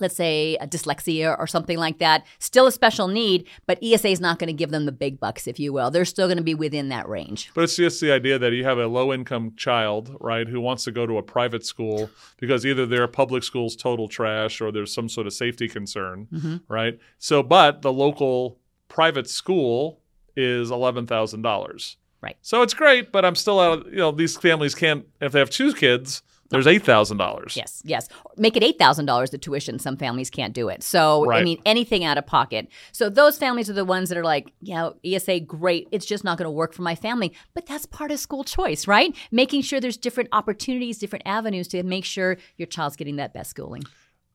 let's 0.00 0.16
say 0.16 0.56
a 0.56 0.66
dyslexia 0.66 1.38
or 1.38 1.46
something 1.46 1.78
like 1.78 1.98
that, 1.98 2.26
still 2.38 2.66
a 2.66 2.72
special 2.72 3.08
need, 3.08 3.48
but 3.66 3.78
ESA 3.82 4.08
is 4.08 4.20
not 4.20 4.38
going 4.38 4.48
to 4.48 4.52
give 4.52 4.70
them 4.70 4.86
the 4.86 4.92
big 4.92 5.20
bucks, 5.20 5.46
if 5.46 5.60
you 5.60 5.72
will. 5.72 5.90
They're 5.90 6.04
still 6.04 6.26
going 6.26 6.38
to 6.38 6.42
be 6.44 6.54
within 6.54 6.88
that 6.88 7.08
range. 7.08 7.50
But 7.54 7.64
it's 7.64 7.76
just 7.76 8.00
the 8.00 8.12
idea 8.12 8.38
that 8.38 8.52
you 8.52 8.64
have 8.64 8.78
a 8.78 8.86
low 8.86 9.12
income 9.12 9.54
child, 9.56 10.16
right, 10.20 10.48
who 10.48 10.60
wants 10.60 10.84
to 10.84 10.92
go 10.92 11.06
to 11.06 11.18
a 11.18 11.22
private 11.22 11.64
school 11.64 12.10
because 12.38 12.66
either 12.66 12.86
their 12.86 13.06
public 13.06 13.44
school's 13.44 13.76
total 13.76 14.08
trash 14.08 14.60
or 14.60 14.72
there's 14.72 14.92
some 14.92 15.08
sort 15.08 15.26
of 15.26 15.32
safety 15.32 15.68
concern, 15.68 16.26
mm-hmm. 16.32 16.56
right? 16.68 16.98
So, 17.18 17.42
but 17.42 17.82
the 17.82 17.92
local 17.92 18.58
private 18.88 19.28
school 19.28 20.00
is 20.36 20.70
$11,000. 20.70 21.96
Right. 22.20 22.36
So 22.40 22.62
it's 22.62 22.74
great, 22.74 23.12
but 23.12 23.24
I'm 23.24 23.34
still 23.34 23.60
out, 23.60 23.86
of, 23.86 23.92
you 23.92 23.98
know, 23.98 24.10
these 24.10 24.36
families 24.36 24.74
can't, 24.74 25.06
if 25.20 25.32
they 25.32 25.38
have 25.38 25.50
two 25.50 25.74
kids, 25.74 26.22
there's 26.54 26.66
eight 26.66 26.84
thousand 26.84 27.18
dollars. 27.18 27.56
Yes, 27.56 27.82
yes. 27.84 28.08
Make 28.36 28.56
it 28.56 28.62
eight 28.62 28.78
thousand 28.78 29.06
dollars 29.06 29.30
the 29.30 29.38
tuition. 29.38 29.78
Some 29.78 29.96
families 29.96 30.30
can't 30.30 30.54
do 30.54 30.68
it. 30.68 30.82
So 30.82 31.24
right. 31.26 31.40
I 31.40 31.44
mean 31.44 31.60
anything 31.66 32.04
out 32.04 32.18
of 32.18 32.26
pocket. 32.26 32.68
So 32.92 33.08
those 33.08 33.38
families 33.38 33.68
are 33.68 33.74
the 33.74 33.84
ones 33.84 34.08
that 34.08 34.18
are 34.18 34.24
like, 34.24 34.52
yeah, 34.60 34.90
ESA, 35.04 35.40
great. 35.40 35.88
It's 35.90 36.06
just 36.06 36.24
not 36.24 36.38
going 36.38 36.46
to 36.46 36.50
work 36.50 36.72
for 36.72 36.82
my 36.82 36.94
family. 36.94 37.34
But 37.54 37.66
that's 37.66 37.86
part 37.86 38.10
of 38.10 38.18
school 38.18 38.44
choice, 38.44 38.86
right? 38.86 39.14
Making 39.30 39.62
sure 39.62 39.80
there's 39.80 39.96
different 39.96 40.30
opportunities, 40.32 40.98
different 40.98 41.26
avenues 41.26 41.68
to 41.68 41.82
make 41.82 42.04
sure 42.04 42.36
your 42.56 42.66
child's 42.66 42.96
getting 42.96 43.16
that 43.16 43.34
best 43.34 43.50
schooling. 43.50 43.84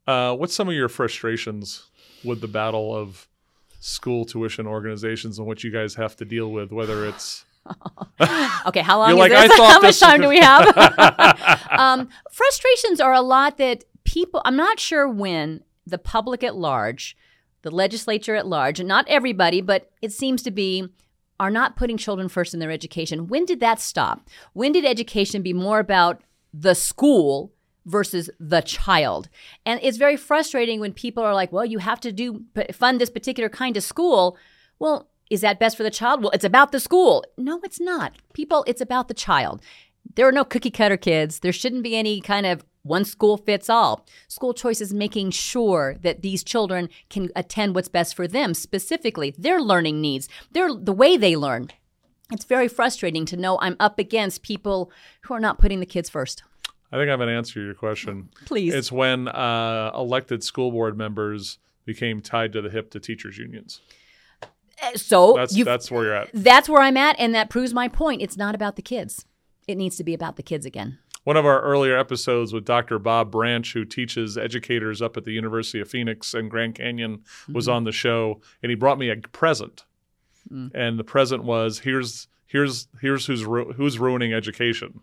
Uh, 0.08 0.36
what's 0.36 0.54
some 0.56 0.68
of 0.68 0.74
your 0.74 0.90
frustrations 0.90 1.90
with 2.24 2.42
the 2.42 2.48
battle 2.48 2.96
of 2.96 3.28
school 3.80 4.26
tuition 4.26 4.68
organizations 4.68 5.38
and 5.38 5.48
what 5.48 5.64
you 5.64 5.72
guys 5.72 5.96
have 5.96 6.16
to 6.18 6.26
deal 6.26 6.52
with, 6.52 6.72
whether 6.72 7.06
it's 7.06 7.46
okay, 8.66 8.82
how 8.82 9.00
long 9.00 9.18
like, 9.18 9.32
this? 9.32 9.52
how 9.58 9.80
much 9.80 10.00
time 10.00 10.22
do 10.22 10.30
we 10.30 10.40
have? 10.40 10.78
um, 11.72 12.10
frustrations 12.32 13.00
are 13.00 13.14
a 13.14 13.22
lot 13.22 13.58
that 13.58 13.86
people, 14.04 14.42
I'm 14.46 14.56
not 14.56 14.80
sure 14.80 15.08
when 15.08 15.64
the 15.86 15.98
public 15.98 16.44
at 16.44 16.56
large, 16.56 17.18
the 17.62 17.72
legislature 17.72 18.36
at 18.36 18.48
large, 18.48 18.80
and 18.80 18.88
not 18.88 19.08
everybody, 19.08 19.62
but 19.62 19.92
it 20.02 20.12
seems 20.12 20.42
to 20.44 20.52
be, 20.52 20.88
are 21.40 21.50
not 21.50 21.76
putting 21.76 21.98
children 21.98 22.30
first 22.30 22.54
in 22.54 22.60
their 22.60 22.72
education. 22.72 23.28
When 23.28 23.46
did 23.46 23.60
that 23.60 23.80
stop? 23.80 24.28
When 24.54 24.72
did 24.72 24.86
education 24.86 25.42
be 25.42 25.54
more 25.54 25.80
about 25.80 26.22
the 26.54 26.76
school 26.76 27.54
versus 27.86 28.30
the 28.40 28.62
child? 28.62 29.30
And 29.66 29.80
it's 29.84 29.98
very 29.98 30.18
frustrating 30.18 30.80
when 30.80 30.94
people 30.94 31.24
are 31.24 31.34
like, 31.34 31.52
well, 31.52 31.66
you 31.66 31.80
have 31.80 32.00
to 32.02 32.12
do 32.12 32.44
fund 32.74 33.00
this 33.00 33.10
particular 33.10 33.50
kind 33.50 33.78
of 33.78 33.84
school. 33.84 34.38
Well, 34.80 35.09
is 35.30 35.42
that 35.42 35.60
best 35.60 35.78
for 35.78 35.84
the 35.84 35.92
child? 35.92 36.22
Well, 36.22 36.32
it's 36.32 36.46
about 36.46 36.72
the 36.72 36.80
school. 36.80 37.24
No, 37.38 37.60
it's 37.64 37.80
not. 37.80 38.14
People, 38.34 38.64
it's 38.68 38.82
about 38.82 39.08
the 39.08 39.14
child. 39.14 39.62
There 40.16 40.28
are 40.28 40.32
no 40.32 40.44
cookie 40.44 40.72
cutter 40.72 40.98
kids. 40.98 41.40
There 41.40 41.52
shouldn't 41.52 41.84
be 41.84 41.96
any 41.96 42.20
kind 42.22 42.46
of 42.46 42.66
one 42.84 43.06
school 43.06 43.38
fits 43.38 43.70
all. 43.70 44.06
School 44.28 44.54
choice 44.54 44.82
is 44.82 44.94
making 44.94 45.32
sure 45.32 45.96
that 46.02 46.22
these 46.22 46.44
children 46.44 46.90
can 47.10 47.30
attend 47.36 47.76
what's 47.76 47.90
best 47.90 48.16
for 48.16 48.28
them, 48.28 48.54
specifically 48.54 49.34
their 49.38 49.62
learning 49.62 50.02
needs, 50.02 50.28
their 50.52 50.74
the 50.74 50.94
way 50.94 51.18
they 51.18 51.36
learn. 51.36 51.70
It's 52.32 52.46
very 52.46 52.68
frustrating 52.68 53.26
to 53.26 53.38
know 53.38 53.58
I'm 53.60 53.76
up 53.80 54.00
against 54.00 54.44
people 54.44 54.92
who 55.22 55.34
are 55.34 55.40
not 55.40 55.60
putting 55.60 55.80
the 55.80 55.86
kids 55.86 56.10
first. 56.10 56.44
I 56.92 56.98
think 56.98 57.08
I 57.08 57.12
have 57.12 57.22
an 57.22 57.30
answer 57.30 57.56
to 57.56 57.66
your 57.66 57.76
question. 57.76 58.30
Please. 58.46 58.74
It's 58.74 58.92
when 58.92 59.28
uh, 59.28 59.92
elected 59.94 60.44
school 60.44 60.72
board 60.72 60.98
members 60.98 61.60
became 61.86 62.22
tied 62.22 62.54
to 62.54 62.62
the 62.62 62.70
hip 62.70 62.92
to 62.92 63.00
teachers 63.00 63.38
unions. 63.38 63.82
Uh, 64.84 64.98
so 64.98 65.34
That's 65.36 65.64
that's 65.64 65.92
where 65.92 66.04
you're 66.06 66.14
at. 66.16 66.30
that's 66.34 66.70
where 66.70 66.82
I'm 66.82 66.98
at, 66.98 67.16
and 67.20 67.34
that 67.36 67.50
proves 67.50 67.74
my 67.74 67.88
point. 67.88 68.22
It's 68.22 68.38
not 68.38 68.56
about 68.56 68.76
the 68.76 68.82
kids. 68.82 69.26
It 69.68 69.76
needs 69.76 69.98
to 69.98 70.04
be 70.04 70.14
about 70.14 70.36
the 70.36 70.44
kids 70.44 70.66
again. 70.66 70.98
One 71.26 71.38
of 71.38 71.46
our 71.46 71.62
earlier 71.62 71.98
episodes 71.98 72.54
with 72.54 72.66
Dr. 72.66 72.98
Bob 72.98 73.30
Branch, 73.30 73.72
who 73.74 73.86
teaches 73.86 74.38
educators 74.38 75.02
up 75.02 75.18
at 75.18 75.26
the 75.26 75.32
University 75.34 75.80
of 75.80 75.90
Phoenix 75.90 76.34
and 76.34 76.50
Grand 76.50 76.76
Canyon, 76.76 77.24
was 77.54 77.66
Mm-hmm. 77.68 77.76
on 77.76 77.84
the 77.84 77.92
show, 77.92 78.42
and 78.64 78.70
he 78.70 78.76
brought 78.76 78.98
me 78.98 79.10
a 79.10 79.18
present. 79.18 79.86
Mm. 80.52 80.72
And 80.74 80.98
the 80.98 81.04
present 81.04 81.44
was 81.44 81.80
here's 81.80 82.28
here's 82.48 82.88
here's 83.02 83.26
who's 83.28 83.44
ru- 83.46 83.74
who's 83.74 84.00
ruining 84.00 84.34
education. 84.34 85.02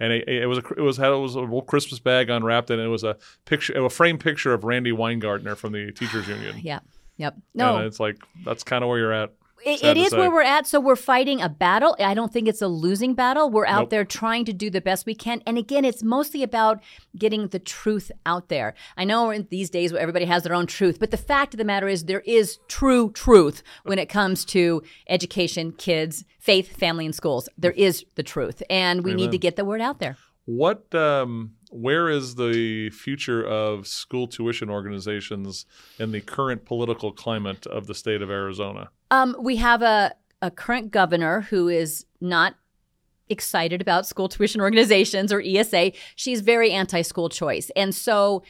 And 0.00 0.12
it, 0.12 0.28
it 0.28 0.46
was 0.46 0.58
a, 0.58 0.62
it 0.76 0.80
was 0.80 0.96
had 0.96 1.12
it 1.12 1.16
was 1.16 1.34
a 1.34 1.40
little 1.40 1.62
Christmas 1.62 1.98
bag 2.00 2.30
unwrapped, 2.30 2.70
and 2.70 2.80
it 2.80 2.88
was 2.88 3.04
a 3.04 3.16
picture, 3.44 3.84
a 3.84 3.90
framed 3.90 4.20
picture 4.20 4.54
of 4.54 4.64
Randi 4.64 4.90
Weingarten 4.92 5.54
from 5.54 5.72
the 5.72 5.92
teachers 5.92 6.26
union. 6.28 6.56
Yeah. 6.62 6.80
Yep. 7.18 7.36
No. 7.54 7.76
and 7.76 7.86
it's 7.86 8.00
like 8.00 8.16
that's 8.44 8.62
kind 8.64 8.82
of 8.82 8.88
where 8.88 8.98
you're 8.98 9.12
at. 9.12 9.32
It, 9.64 9.82
it 9.82 9.96
is 9.96 10.10
say. 10.10 10.18
where 10.18 10.30
we're 10.30 10.42
at. 10.42 10.66
So 10.66 10.80
we're 10.80 10.96
fighting 10.96 11.40
a 11.40 11.48
battle. 11.48 11.96
I 11.98 12.14
don't 12.14 12.32
think 12.32 12.46
it's 12.46 12.62
a 12.62 12.68
losing 12.68 13.14
battle. 13.14 13.50
We're 13.50 13.66
out 13.66 13.82
Nope. 13.82 13.90
there 13.90 14.04
trying 14.04 14.44
to 14.44 14.52
do 14.52 14.70
the 14.70 14.80
best 14.80 15.04
we 15.04 15.14
can. 15.14 15.42
And 15.46 15.58
again, 15.58 15.84
it's 15.84 16.02
mostly 16.02 16.42
about 16.42 16.80
getting 17.16 17.48
the 17.48 17.58
truth 17.58 18.12
out 18.24 18.48
there. 18.48 18.74
I 18.96 19.04
know 19.04 19.30
in 19.30 19.48
these 19.50 19.68
days 19.68 19.92
where 19.92 20.00
everybody 20.00 20.26
has 20.26 20.44
their 20.44 20.54
own 20.54 20.66
truth, 20.66 21.00
but 21.00 21.10
the 21.10 21.16
fact 21.16 21.54
of 21.54 21.58
the 21.58 21.64
matter 21.64 21.88
is 21.88 22.04
there 22.04 22.20
is 22.20 22.58
true 22.68 23.10
truth 23.10 23.62
when 23.82 23.98
it 23.98 24.08
comes 24.08 24.44
to 24.46 24.82
education, 25.08 25.72
kids, 25.72 26.24
faith, 26.38 26.76
family, 26.76 27.04
and 27.04 27.14
schools. 27.14 27.48
There 27.58 27.72
is 27.72 28.04
the 28.14 28.22
truth. 28.22 28.62
And 28.70 29.02
we 29.02 29.14
need 29.14 29.32
to 29.32 29.38
get 29.38 29.56
the 29.56 29.64
word 29.64 29.80
out 29.80 29.98
there. 29.98 30.16
What, 30.44 30.94
um, 30.94 31.56
where 31.70 32.08
is 32.08 32.34
the 32.34 32.90
future 32.90 33.44
of 33.44 33.86
school 33.86 34.26
tuition 34.26 34.70
organizations 34.70 35.66
in 35.98 36.12
the 36.12 36.20
current 36.20 36.64
political 36.64 37.12
climate 37.12 37.66
of 37.66 37.86
the 37.86 37.94
state 37.94 38.22
of 38.22 38.30
Arizona? 38.30 38.90
Um, 39.10 39.36
we 39.38 39.56
have 39.56 39.82
a, 39.82 40.14
a 40.42 40.50
current 40.50 40.90
governor 40.90 41.42
who 41.42 41.68
is 41.68 42.06
not 42.20 42.54
excited 43.28 43.80
about 43.80 44.06
school 44.06 44.28
tuition 44.28 44.60
organizations 44.60 45.32
or 45.32 45.42
ESA. 45.44 45.92
She's 46.16 46.40
very 46.40 46.70
anti-school 46.72 47.28
choice. 47.28 47.70
And 47.76 47.94
so 47.94 48.42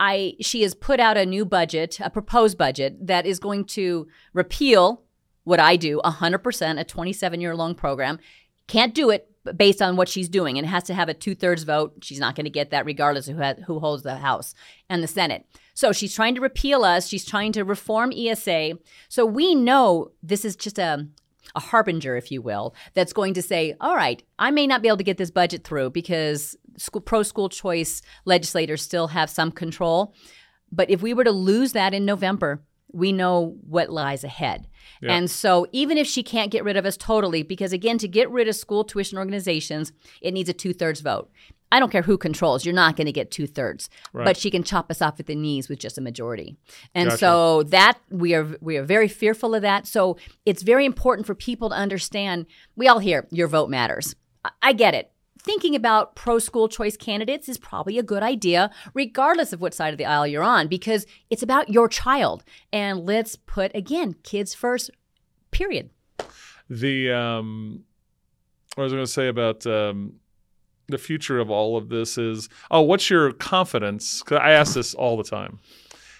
I 0.00 0.34
she 0.40 0.62
has 0.62 0.74
put 0.74 1.00
out 1.00 1.16
a 1.16 1.26
new 1.26 1.44
budget, 1.44 1.98
a 2.00 2.10
proposed 2.10 2.56
budget 2.56 3.06
that 3.06 3.26
is 3.26 3.38
going 3.38 3.64
to 3.66 4.06
repeal 4.32 5.02
what 5.44 5.58
I 5.58 5.76
do 5.76 6.00
100%, 6.04 6.78
a 6.78 6.84
27 6.84 7.40
year 7.40 7.56
long 7.56 7.74
program. 7.74 8.18
Can't 8.66 8.94
do 8.94 9.10
it 9.10 9.30
based 9.56 9.82
on 9.82 9.96
what 9.96 10.08
she's 10.08 10.28
doing, 10.28 10.58
and 10.58 10.66
it 10.66 10.70
has 10.70 10.84
to 10.84 10.94
have 10.94 11.08
a 11.08 11.14
two 11.14 11.34
thirds 11.34 11.62
vote. 11.62 11.94
She's 12.02 12.20
not 12.20 12.34
going 12.34 12.44
to 12.44 12.50
get 12.50 12.70
that 12.70 12.86
regardless 12.86 13.28
of 13.28 13.36
who, 13.36 13.42
has, 13.42 13.56
who 13.66 13.78
holds 13.78 14.02
the 14.02 14.16
House 14.16 14.54
and 14.88 15.02
the 15.02 15.08
Senate. 15.08 15.46
So 15.74 15.92
she's 15.92 16.14
trying 16.14 16.34
to 16.34 16.40
repeal 16.40 16.84
us. 16.84 17.06
She's 17.06 17.24
trying 17.24 17.52
to 17.52 17.64
reform 17.64 18.12
ESA. 18.16 18.78
So 19.08 19.24
we 19.24 19.54
know 19.54 20.10
this 20.22 20.44
is 20.44 20.56
just 20.56 20.78
a 20.78 21.06
a 21.54 21.60
harbinger, 21.60 22.16
if 22.16 22.30
you 22.30 22.42
will, 22.42 22.74
that's 22.94 23.12
going 23.12 23.34
to 23.34 23.42
say, 23.42 23.74
all 23.80 23.96
right, 23.96 24.22
I 24.38 24.50
may 24.50 24.66
not 24.66 24.82
be 24.82 24.88
able 24.88 24.98
to 24.98 25.04
get 25.04 25.16
this 25.16 25.30
budget 25.30 25.64
through 25.64 25.90
because 25.90 26.56
school, 26.76 27.00
pro 27.00 27.22
school 27.22 27.48
choice 27.48 28.02
legislators 28.24 28.82
still 28.82 29.08
have 29.08 29.30
some 29.30 29.50
control. 29.50 30.14
But 30.70 30.90
if 30.90 31.00
we 31.00 31.14
were 31.14 31.24
to 31.24 31.32
lose 31.32 31.72
that 31.72 31.94
in 31.94 32.04
November, 32.04 32.62
we 32.92 33.12
know 33.12 33.56
what 33.66 33.90
lies 33.90 34.24
ahead. 34.24 34.66
And 35.06 35.30
so, 35.30 35.66
even 35.70 35.96
if 35.96 36.08
she 36.08 36.24
can't 36.24 36.50
get 36.50 36.64
rid 36.64 36.76
of 36.76 36.84
us 36.84 36.96
totally, 36.96 37.44
because 37.44 37.72
again, 37.72 37.98
to 37.98 38.08
get 38.08 38.28
rid 38.30 38.48
of 38.48 38.56
school 38.56 38.82
tuition 38.82 39.16
organizations, 39.16 39.92
it 40.20 40.34
needs 40.34 40.48
a 40.48 40.52
two 40.52 40.72
thirds 40.72 41.00
vote. 41.00 41.30
I 41.70 41.78
don't 41.80 41.92
care 41.92 42.02
who 42.02 42.16
controls, 42.18 42.64
you're 42.64 42.74
not 42.74 42.96
going 42.96 43.06
to 43.06 43.12
get 43.12 43.30
two 43.30 43.46
thirds, 43.46 43.90
Right. 44.12 44.24
but 44.24 44.36
she 44.38 44.50
can 44.50 44.62
chop 44.64 44.90
us 44.90 45.02
off 45.02 45.20
at 45.20 45.26
the 45.26 45.34
knees 45.34 45.68
with 45.68 45.78
just 45.78 45.98
a 45.98 46.00
majority. 46.00 46.56
And 46.94 47.10
Gotcha. 47.10 47.18
so 47.18 47.62
that 47.64 47.98
we 48.10 48.34
are 48.34 48.56
we 48.60 48.76
are 48.78 48.82
very 48.82 49.06
fearful 49.06 49.54
of 49.54 49.62
that. 49.62 49.86
So 49.86 50.16
it's 50.46 50.62
very 50.62 50.84
important 50.86 51.26
for 51.26 51.34
people 51.34 51.68
to 51.68 51.76
understand. 51.76 52.46
We 52.74 52.88
all 52.88 52.98
hear 53.00 53.28
your 53.30 53.48
vote 53.48 53.68
matters. 53.70 54.16
I, 54.44 54.50
I 54.62 54.72
get 54.72 54.94
it. 54.94 55.12
Thinking 55.48 55.74
about 55.74 56.14
pro 56.14 56.38
school 56.38 56.68
choice 56.68 56.98
candidates 56.98 57.48
is 57.48 57.56
probably 57.56 57.98
a 57.98 58.02
good 58.02 58.22
idea, 58.22 58.70
regardless 58.92 59.50
of 59.54 59.62
what 59.62 59.72
side 59.72 59.94
of 59.94 59.98
the 59.98 60.04
aisle 60.04 60.26
you're 60.26 60.42
on, 60.42 60.68
because 60.68 61.06
it's 61.30 61.42
about 61.42 61.70
your 61.70 61.88
child. 61.88 62.44
And 62.70 63.06
let's 63.06 63.34
put 63.34 63.74
again 63.74 64.16
kids 64.24 64.52
first. 64.52 64.90
Period. 65.50 65.88
The 66.68 67.10
um, 67.12 67.84
what 68.74 68.84
was 68.84 68.92
I 68.92 68.96
going 68.96 69.06
to 69.06 69.10
say 69.10 69.28
about 69.28 69.66
um, 69.66 70.16
the 70.88 70.98
future 70.98 71.38
of 71.38 71.48
all 71.48 71.78
of 71.78 71.88
this 71.88 72.18
is 72.18 72.50
oh, 72.70 72.82
what's 72.82 73.08
your 73.08 73.32
confidence? 73.32 74.22
'Cause 74.22 74.38
I 74.42 74.50
ask 74.50 74.74
this 74.74 74.92
all 74.92 75.16
the 75.16 75.24
time. 75.24 75.60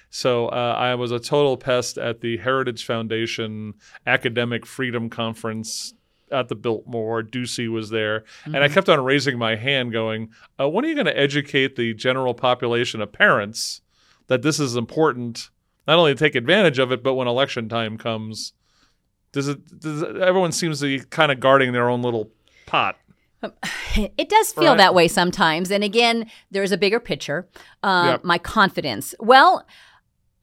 So 0.08 0.46
uh, 0.46 0.74
I 0.78 0.94
was 0.94 1.12
a 1.12 1.20
total 1.20 1.58
pest 1.58 1.98
at 1.98 2.22
the 2.22 2.38
Heritage 2.38 2.86
Foundation 2.86 3.74
Academic 4.06 4.64
Freedom 4.64 5.10
Conference 5.10 5.92
at 6.30 6.48
the 6.48 6.54
Biltmore. 6.54 7.22
Ducey 7.22 7.68
was 7.68 7.90
there, 7.90 8.24
and 8.44 8.58
I 8.58 8.68
kept 8.68 8.88
on 8.88 9.02
raising 9.02 9.38
my 9.38 9.56
hand, 9.56 9.92
going, 9.92 10.30
uh, 10.60 10.68
"When 10.68 10.84
are 10.84 10.88
you 10.88 10.94
going 10.94 11.06
to 11.06 11.18
educate 11.18 11.76
the 11.76 11.94
general 11.94 12.34
population 12.34 13.00
of 13.00 13.12
parents 13.12 13.80
that 14.28 14.42
this 14.42 14.58
is 14.60 14.76
important? 14.76 15.50
Not 15.86 15.98
only 15.98 16.14
to 16.14 16.18
take 16.18 16.34
advantage 16.34 16.78
of 16.78 16.92
it, 16.92 17.02
but 17.02 17.14
when 17.14 17.28
election 17.28 17.68
time 17.68 17.98
comes." 17.98 18.52
Does 19.32 19.48
it? 19.48 19.80
Does 19.80 20.02
it, 20.02 20.16
everyone 20.16 20.52
seems 20.52 20.80
to 20.80 20.86
be 20.98 21.04
kind 21.04 21.30
of 21.30 21.38
guarding 21.38 21.72
their 21.72 21.88
own 21.90 22.02
little 22.02 22.30
pot. 22.66 22.96
It 23.96 24.28
does 24.28 24.52
feel 24.52 24.64
Right. 24.72 24.78
that 24.78 24.94
way 24.94 25.08
sometimes. 25.08 25.70
And 25.70 25.82
again, 25.82 26.30
there's 26.50 26.72
a 26.72 26.76
bigger 26.78 27.00
picture. 27.00 27.48
Uh, 27.82 28.10
Yep. 28.12 28.24
My 28.24 28.38
confidence. 28.38 29.14
Well, 29.20 29.66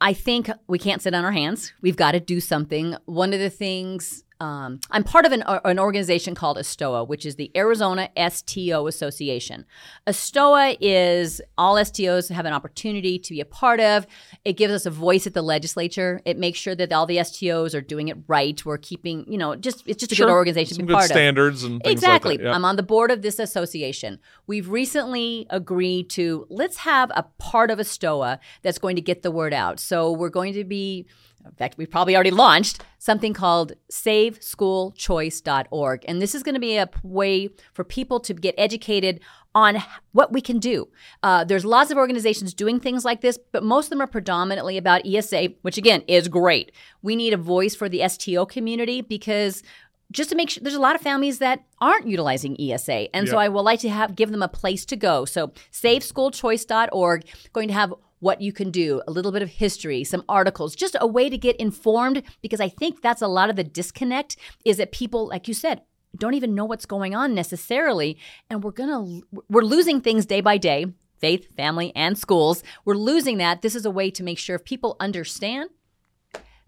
I 0.02 0.14
think 0.14 0.50
we 0.68 0.78
can't 0.80 1.02
sit 1.02 1.14
on 1.14 1.24
our 1.24 1.32
hands. 1.32 1.72
We've 1.82 1.96
got 1.96 2.12
to 2.14 2.20
do 2.20 2.40
something. 2.42 2.96
One 3.06 3.34
of 3.34 3.40
the 3.40 3.50
things 3.50 4.24
um, 4.46 4.80
I'm 4.92 5.04
part 5.04 5.26
of 5.26 5.32
an, 5.32 5.44
an 5.48 5.80
organization 5.80 6.36
called 6.36 6.58
ASTOA, 6.58 7.08
which 7.08 7.26
is 7.26 7.36
the 7.36 7.52
Arizona 7.56 8.10
STO 8.30 8.86
Association. 8.86 9.66
ASTOA 10.06 10.78
is 10.80 11.42
all 11.58 11.76
STOs 11.76 12.30
have 12.30 12.46
an 12.46 12.54
opportunity 12.54 13.18
to 13.18 13.34
be 13.34 13.42
a 13.42 13.46
part 13.46 13.80
of. 13.80 14.06
It 14.44 14.54
gives 14.54 14.72
us 14.72 14.86
a 14.86 14.92
voice 14.92 15.26
at 15.26 15.34
the 15.34 15.42
legislature. 15.42 16.22
It 16.26 16.38
makes 16.38 16.60
sure 16.60 16.76
that 16.76 16.94
all 16.94 17.08
the 17.08 17.18
STOs 17.18 17.74
are 17.74 17.82
doing 17.82 18.10
it 18.10 18.18
right. 18.28 18.64
We're 18.64 18.78
keeping, 18.78 19.26
you 19.28 19.38
know, 19.38 19.56
just 19.56 19.84
it's 19.88 20.00
just 20.00 20.12
a 20.12 20.16
good 20.16 20.30
organization 20.30 20.78
to 20.78 20.84
be 20.84 20.88
good 20.88 20.94
part 20.94 21.06
of. 21.06 21.12
standards 21.12 21.64
and 21.64 21.82
things 21.82 21.94
Exactly. 21.94 22.32
Like 22.32 22.40
that. 22.42 22.50
Yeah. 22.50 22.56
I'm 22.56 22.66
on 22.66 22.76
the 22.76 22.84
board 22.84 23.10
of 23.10 23.24
this 23.24 23.40
association. 23.40 24.20
We've 24.46 24.70
recently 24.70 25.48
agreed 25.50 26.10
to 26.12 26.46
let's 26.50 26.78
have 26.78 27.12
a 27.16 27.24
part 27.40 27.72
of 27.72 27.80
ASTOA 27.80 28.40
that's 28.62 28.78
going 28.78 28.96
to 28.96 29.02
get 29.02 29.24
the 29.24 29.32
word 29.32 29.54
out. 29.54 29.80
So 29.80 30.12
we're 30.12 30.30
going 30.30 30.54
to 30.54 30.64
be, 30.64 31.08
in 31.46 31.56
fact, 31.56 31.78
we've 31.78 31.90
probably 31.90 32.16
already 32.16 32.32
launched 32.32 32.84
something 32.98 33.34
called 33.34 33.74
SaveSchoolChoice.org. 33.92 36.06
And 36.08 36.22
this 36.22 36.36
is 36.36 36.44
going 36.44 36.56
to 36.56 36.60
be 36.60 36.76
a 36.78 36.90
way 37.04 37.50
for 37.74 37.84
people 37.84 38.20
to 38.22 38.34
get 38.34 38.56
educated 38.58 39.20
on 39.54 39.84
what 40.12 40.34
we 40.34 40.42
can 40.42 40.58
do. 40.60 40.90
Uh, 41.24 41.46
there's 41.46 41.64
lots 41.64 41.92
of 41.92 41.98
organizations 41.98 42.54
doing 42.54 42.80
things 42.80 43.06
like 43.06 43.22
this, 43.22 43.40
but 43.52 43.64
most 43.64 43.86
of 43.86 43.92
them 43.92 44.02
are 44.02 44.08
predominantly 44.08 44.78
about 44.78 45.08
ESA, 45.08 45.50
which 45.62 45.78
again 45.78 46.02
is 46.08 46.28
great. 46.28 46.74
We 47.02 47.16
need 47.16 47.34
a 47.34 47.38
voice 47.38 47.76
for 47.76 47.88
the 47.88 48.06
STO 48.08 48.46
community 48.46 49.02
because 49.02 49.64
just 50.12 50.30
to 50.30 50.36
make 50.36 50.50
sure 50.50 50.62
there's 50.62 50.76
a 50.76 50.82
lot 50.82 50.96
of 50.96 51.02
families 51.02 51.40
that 51.40 51.64
aren't 51.82 52.08
utilizing 52.08 52.60
ESA. 52.60 53.16
And 53.16 53.28
so 53.28 53.38
I 53.38 53.50
would 53.50 53.62
like 53.62 53.80
to 53.80 53.90
have 53.90 54.16
give 54.16 54.32
them 54.32 54.44
a 54.44 54.48
place 54.48 54.86
to 54.86 54.96
go. 54.96 55.26
So 55.26 55.52
saveschoolchoice.org 55.72 57.26
going 57.54 57.68
to 57.70 57.74
have 57.74 57.94
what 58.20 58.42
you 58.42 58.54
can 58.54 58.72
do, 58.72 59.02
a 59.08 59.12
little 59.12 59.32
bit 59.32 59.42
of 59.42 59.50
history, 59.50 60.04
some 60.04 60.24
articles, 60.28 60.76
just 60.76 60.96
a 61.00 61.08
way 61.08 61.30
to 61.30 61.38
get 61.38 61.56
informed 61.58 62.24
because 62.42 62.60
I 62.60 62.70
think 62.70 63.02
that's 63.02 63.22
a 63.22 63.28
lot 63.28 63.50
of 63.50 63.56
the 63.56 63.64
disconnect 63.64 64.38
is 64.64 64.78
that 64.78 64.92
people 64.92 65.28
like 65.28 65.48
you 65.48 65.54
said 65.54 65.82
don't 66.18 66.34
even 66.34 66.56
know 66.56 66.66
what's 66.66 66.86
going 66.86 67.14
on 67.14 67.34
necessarily 67.34 68.18
and 68.50 68.64
we're 68.64 68.72
going 68.72 68.90
to 68.90 69.44
we're 69.50 69.62
losing 69.64 70.02
things 70.02 70.26
day 70.26 70.42
by 70.42 70.58
day. 70.58 70.88
Faith, 71.20 71.56
family, 71.56 71.94
and 71.96 72.18
schools. 72.18 72.62
We're 72.84 72.96
losing 72.96 73.38
that. 73.38 73.62
This 73.62 73.74
is 73.74 73.86
a 73.86 73.90
way 73.90 74.12
to 74.12 74.22
make 74.22 74.38
sure 74.38 74.58
if 74.58 74.66
people 74.66 74.98
understand, 75.00 75.70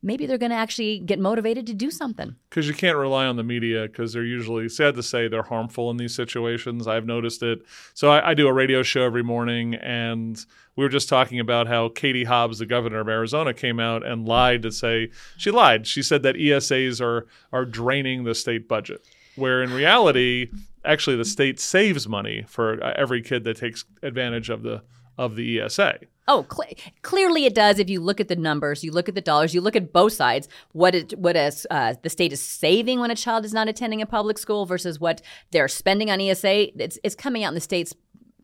maybe 0.01 0.25
they're 0.25 0.37
going 0.37 0.51
to 0.51 0.55
actually 0.55 0.99
get 0.99 1.19
motivated 1.19 1.65
to 1.67 1.73
do 1.73 1.89
something. 1.89 2.35
because 2.49 2.67
you 2.67 2.73
can't 2.73 2.97
rely 2.97 3.25
on 3.25 3.35
the 3.35 3.43
media 3.43 3.83
because 3.83 4.13
they're 4.13 4.23
usually 4.23 4.69
sad 4.69 4.95
to 4.95 5.03
say 5.03 5.27
they're 5.27 5.43
harmful 5.43 5.89
in 5.91 5.97
these 5.97 6.13
situations. 6.13 6.87
I've 6.87 7.05
noticed 7.05 7.43
it. 7.43 7.59
So 7.93 8.09
I, 8.09 8.29
I 8.29 8.33
do 8.33 8.47
a 8.47 8.53
radio 8.53 8.83
show 8.83 9.03
every 9.03 9.23
morning 9.23 9.75
and 9.75 10.43
we 10.75 10.83
were 10.83 10.89
just 10.89 11.09
talking 11.09 11.39
about 11.39 11.67
how 11.67 11.89
katie 11.89 12.25
hobbs 12.25 12.59
the 12.59 12.65
governor 12.65 12.99
of 12.99 13.09
arizona 13.09 13.53
came 13.53 13.79
out 13.79 14.05
and 14.05 14.27
lied 14.27 14.61
to 14.61 14.71
say 14.71 15.09
she 15.37 15.51
lied. 15.51 15.87
She 15.87 16.03
said 16.03 16.23
that 16.23 16.35
esas 16.35 17.01
are 17.01 17.27
are 17.51 17.65
draining 17.65 18.23
the 18.23 18.35
state 18.35 18.67
budget 18.67 19.05
where 19.35 19.61
in 19.63 19.71
reality 19.71 20.49
actually 20.83 21.15
the 21.15 21.25
state 21.25 21.59
saves 21.59 22.07
money 22.07 22.43
for 22.47 22.83
uh, 22.83 22.93
every 22.95 23.21
kid 23.21 23.43
that 23.43 23.57
takes 23.57 23.85
advantage 24.03 24.49
of 24.49 24.63
the 24.63 24.81
of 25.17 25.35
the 25.35 25.61
ESA. 25.61 25.99
Oh, 26.27 26.43
cle 26.43 26.65
clearly 27.03 27.45
it 27.45 27.55
does. 27.55 27.79
If 27.79 27.89
you 27.89 28.01
look 28.01 28.19
at 28.19 28.27
the 28.27 28.35
numbers, 28.35 28.83
you 28.83 28.91
look 28.91 29.07
at 29.07 29.15
the 29.15 29.21
dollars, 29.21 29.55
you 29.55 29.61
look 29.61 29.75
at 29.77 29.93
both 29.93 30.13
sides. 30.13 30.49
What 30.73 30.93
it, 30.93 31.17
what 31.17 31.37
is, 31.37 31.65
uh, 31.71 31.95
the 32.03 32.09
state 32.09 32.33
is 32.33 32.41
saving 32.41 32.99
when 32.99 33.11
a 33.11 33.15
child 33.15 33.45
is 33.45 33.53
not 33.53 33.69
attending 33.69 34.01
a 34.01 34.05
public 34.05 34.37
school 34.37 34.65
versus 34.65 34.99
what 34.99 35.21
they're 35.51 35.69
spending 35.69 36.11
on 36.11 36.19
ESA. 36.19 36.81
It's, 36.81 36.99
it's 37.03 37.15
coming 37.15 37.43
out 37.43 37.49
in 37.49 37.55
the 37.55 37.61
states 37.61 37.93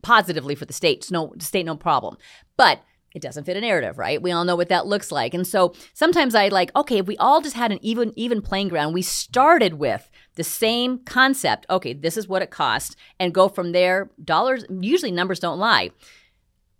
positively 0.01 0.55
for 0.55 0.65
the 0.65 0.73
states. 0.73 1.11
No 1.11 1.33
state, 1.39 1.65
no 1.65 1.75
problem. 1.75 2.17
But 2.55 2.81
it 3.13 3.21
doesn't 3.21 3.43
fit 3.43 3.57
a 3.57 3.61
narrative, 3.61 3.97
right? 3.97 4.21
We 4.21 4.31
all 4.31 4.45
know 4.45 4.55
what 4.55 4.69
that 4.69 4.87
looks 4.87 5.11
like. 5.11 5.33
And 5.33 5.45
so 5.45 5.73
sometimes 5.93 6.33
I 6.33 6.47
like, 6.47 6.75
okay, 6.75 6.97
if 6.97 7.05
we 7.05 7.17
all 7.17 7.41
just 7.41 7.55
had 7.55 7.71
an 7.71 7.79
even 7.81 8.11
even 8.15 8.41
playing 8.41 8.69
ground, 8.69 8.93
we 8.93 9.01
started 9.01 9.75
with 9.75 10.09
the 10.35 10.43
same 10.43 10.99
concept. 10.99 11.65
Okay, 11.69 11.93
this 11.93 12.17
is 12.17 12.27
what 12.27 12.41
it 12.41 12.49
costs, 12.49 12.95
and 13.19 13.33
go 13.33 13.47
from 13.47 13.71
there. 13.71 14.09
Dollars 14.23 14.65
usually 14.69 15.11
numbers 15.11 15.39
don't 15.39 15.59
lie. 15.59 15.91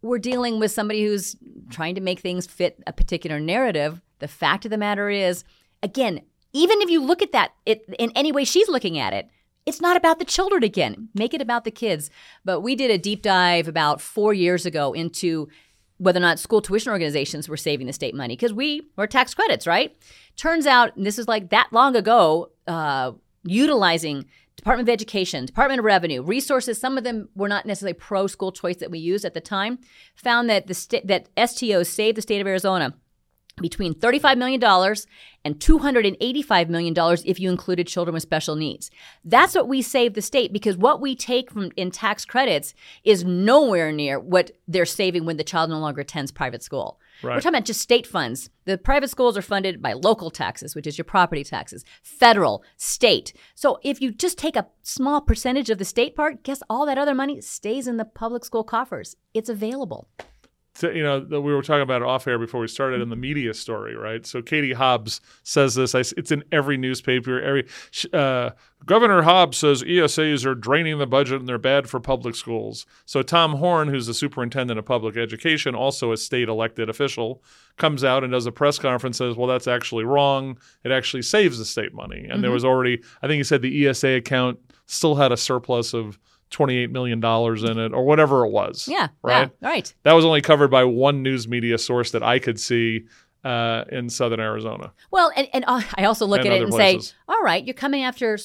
We're 0.04 0.20
dealing 0.20 0.60
with 0.60 0.72
somebody 0.72 1.04
who's 1.04 1.36
trying 1.70 1.96
to 1.96 2.02
make 2.02 2.20
things 2.20 2.46
fit 2.46 2.84
a 2.86 2.94
particular 2.94 3.40
narrative. 3.40 4.02
The 4.20 4.28
fact 4.28 4.66
of 4.66 4.72
the 4.72 4.78
matter 4.78 5.10
is, 5.10 5.44
again, 5.82 6.22
even 6.52 6.82
if 6.82 6.90
you 6.90 7.02
look 7.02 7.22
at 7.22 7.32
that 7.32 7.54
it, 7.66 7.84
in 7.98 8.12
any 8.12 8.32
way 8.32 8.44
she's 8.44 8.70
looking 8.70 9.00
at 9.00 9.14
it, 9.14 9.30
it's 9.66 9.82
not 9.82 9.98
about 9.98 10.20
the 10.20 10.26
children 10.26 10.64
again. 10.64 11.10
Make 11.16 11.34
it 11.34 11.42
about 11.42 11.64
the 11.64 11.72
kids. 11.72 12.10
But 12.44 12.62
we 12.62 12.76
did 12.76 12.92
a 12.92 12.98
deep 12.98 13.22
dive 13.22 13.68
about 13.68 14.02
four 14.02 14.34
years 14.34 14.66
ago 14.66 14.94
into 14.94 15.48
whether 15.98 16.18
or 16.18 16.22
not 16.22 16.38
school 16.38 16.62
tuition 16.62 16.92
organizations 16.92 17.48
were 17.48 17.58
saving 17.58 17.88
the 17.88 17.94
state 17.94 18.14
money 18.14 18.36
because 18.36 18.54
we 18.54 18.82
were 18.98 19.08
tax 19.08 19.34
credits, 19.34 19.66
right? 19.66 19.96
Turns 20.36 20.68
out, 20.68 20.92
this 20.98 21.18
is 21.18 21.28
like 21.28 21.50
that 21.52 21.70
long 21.72 21.96
ago, 21.96 22.52
uh, 22.68 23.14
utilizing 23.46 24.26
Department 24.56 24.88
of 24.88 24.94
Education, 24.94 25.46
Department 25.46 25.80
of 25.80 25.86
Revenue, 25.86 26.22
resources, 26.22 26.80
some 26.80 26.98
of 26.98 27.04
them 27.04 27.30
were 27.36 27.48
not 27.48 27.66
necessarily 27.66 27.94
pro 27.94 28.28
school 28.28 28.52
choice 28.52 28.78
that 28.78 28.92
we 28.92 29.00
used 29.00 29.26
at 29.26 29.34
the 29.34 29.42
time, 29.42 29.80
found 30.16 30.50
that 30.50 30.68
the 30.68 30.74
sta- 30.74 31.02
that 31.06 31.34
STOs 31.36 31.88
saved 31.88 32.18
the 32.18 32.22
state 32.22 32.40
of 32.40 32.48
Arizona 32.48 32.94
between 33.62 33.94
$35 33.94 34.38
million 34.38 34.64
and 35.46 35.60
$285 35.60 36.70
million 36.70 36.96
if 37.26 37.40
you 37.40 37.50
included 37.52 37.88
children 37.88 38.14
with 38.14 38.24
special 38.24 38.56
needs. 38.56 38.90
That's 39.24 39.54
what 39.54 39.68
we 39.68 39.82
save 39.82 40.16
the 40.16 40.22
state 40.22 40.52
because 40.52 40.76
what 40.76 41.02
we 41.02 41.16
take 41.16 41.52
from 41.52 41.72
in 41.76 41.92
tax 41.92 42.26
credits 42.26 42.74
is 43.04 43.24
nowhere 43.24 43.92
near 43.92 44.20
what 44.20 44.52
they're 44.68 44.86
saving 44.86 45.26
when 45.26 45.38
the 45.38 45.44
child 45.44 45.70
no 45.70 45.78
longer 45.78 46.02
attends 46.02 46.32
private 46.32 46.64
school. 46.64 47.00
Right. 47.24 47.36
We're 47.36 47.42
talking 47.42 47.56
about 47.56 47.66
just 47.66 47.82
state 47.82 48.06
funds. 48.06 48.50
The 48.66 48.78
private 48.78 49.10
schools 49.10 49.38
are 49.38 49.42
funded 49.42 49.82
by 49.82 49.94
local 49.94 50.30
taxes, 50.30 50.76
which 50.76 50.86
is 50.86 50.98
your 50.98 51.06
property 51.06 51.44
taxes, 51.44 51.86
federal, 52.02 52.64
state. 52.78 53.34
So 53.56 53.80
if 53.82 54.02
you 54.02 54.12
just 54.12 54.38
take 54.38 54.56
a 54.56 54.68
small 54.82 55.22
percentage 55.22 55.70
of 55.70 55.78
the 55.78 55.86
state 55.86 56.16
part, 56.16 56.44
guess 56.44 56.62
all 56.70 56.86
that 56.86 56.98
other 56.98 57.16
money 57.16 57.40
stays 57.42 57.88
in 57.88 57.98
the 57.98 58.06
public 58.06 58.44
school 58.44 58.64
coffers. 58.64 59.16
It's 59.34 59.50
available. 59.50 60.10
So, 60.76 60.90
you 60.90 61.04
know, 61.04 61.20
the, 61.20 61.40
we 61.40 61.54
were 61.54 61.62
talking 61.62 61.84
about 61.84 62.02
it 62.02 62.08
off 62.08 62.28
air 62.28 62.40
before 62.40 62.60
we 62.60 62.68
started 62.68 63.00
in 63.00 63.10
the 63.10 63.16
media 63.16 63.54
story, 63.54 63.96
right? 63.96 64.26
So 64.26 64.42
Katie 64.42 64.74
Hobbs 64.74 65.22
says 65.44 65.76
this. 65.76 65.94
I, 65.94 66.00
it's 66.00 66.32
in 66.32 66.44
every 66.52 66.78
newspaper. 66.78 67.40
Every 67.40 67.68
uh, 68.12 68.52
Governor 68.84 69.22
Hobbs 69.22 69.58
says 69.58 69.84
ESAs 69.84 70.46
are 70.46 70.56
draining 70.56 70.98
the 70.98 71.06
budget 71.06 71.40
and 71.40 71.48
they're 71.48 71.60
bad 71.60 71.88
for 71.88 72.00
public 72.00 72.36
schools. 72.36 72.88
So 73.06 73.22
Tom 73.22 73.54
Horne, 73.54 73.88
who's 73.88 74.08
the 74.08 74.16
superintendent 74.16 74.80
of 74.80 74.86
public 74.86 75.16
education, 75.16 75.76
also 75.76 76.12
a 76.12 76.18
state 76.18 76.50
elected 76.50 76.90
official, 76.90 77.44
comes 77.78 78.04
out 78.04 78.24
and 78.24 78.32
does 78.34 78.48
a 78.48 78.52
press 78.52 78.80
conference. 78.80 79.18
Says, 79.18 79.36
"Well, 79.36 79.48
that's 79.48 79.68
actually 79.68 80.06
wrong. 80.06 80.58
It 80.84 80.92
actually 80.92 81.22
saves 81.22 81.60
the 81.60 81.66
state 81.66 81.94
money." 81.94 82.22
And 82.22 82.32
mm-hmm. 82.32 82.42
there 82.42 82.52
was 82.52 82.66
already, 82.66 83.02
I 83.22 83.28
think 83.28 83.38
he 83.38 83.44
said, 83.44 83.62
the 83.62 83.88
ESA 83.88 84.10
account 84.10 84.60
still 84.86 85.16
had 85.16 85.32
a 85.32 85.38
surplus 85.38 85.94
of 85.94 86.20
$28 86.54 86.92
million 86.92 87.20
in 87.24 87.80
it 87.80 87.94
or 87.94 88.06
whatever 88.06 88.46
it 88.46 88.50
was. 88.52 88.88
Yeah. 88.88 89.08
Right. 89.22 89.50
Yeah, 89.62 89.68
right. 89.68 89.94
That 90.04 90.14
was 90.14 90.24
only 90.26 90.42
covered 90.42 90.70
by 90.70 90.84
one 90.84 91.24
news 91.24 91.48
media 91.48 91.78
source 91.78 92.12
that 92.12 92.24
I 92.24 92.40
could 92.40 92.60
see 92.60 93.06
uh, 93.44 93.84
in 93.92 94.10
southern 94.10 94.40
Arizona. 94.40 94.94
Well, 95.12 95.32
and, 95.36 95.48
and 95.54 95.66
uh, 95.68 95.82
I 95.96 96.06
also 96.06 96.26
look 96.26 96.40
And 96.40 96.50
at 96.50 96.54
it 96.54 96.64
and 96.64 96.72
places. 96.72 97.10
say, 97.10 97.16
all 97.28 97.42
right, 97.42 97.66
you're 97.66 97.74
coming 97.74 98.04
after 98.04 98.38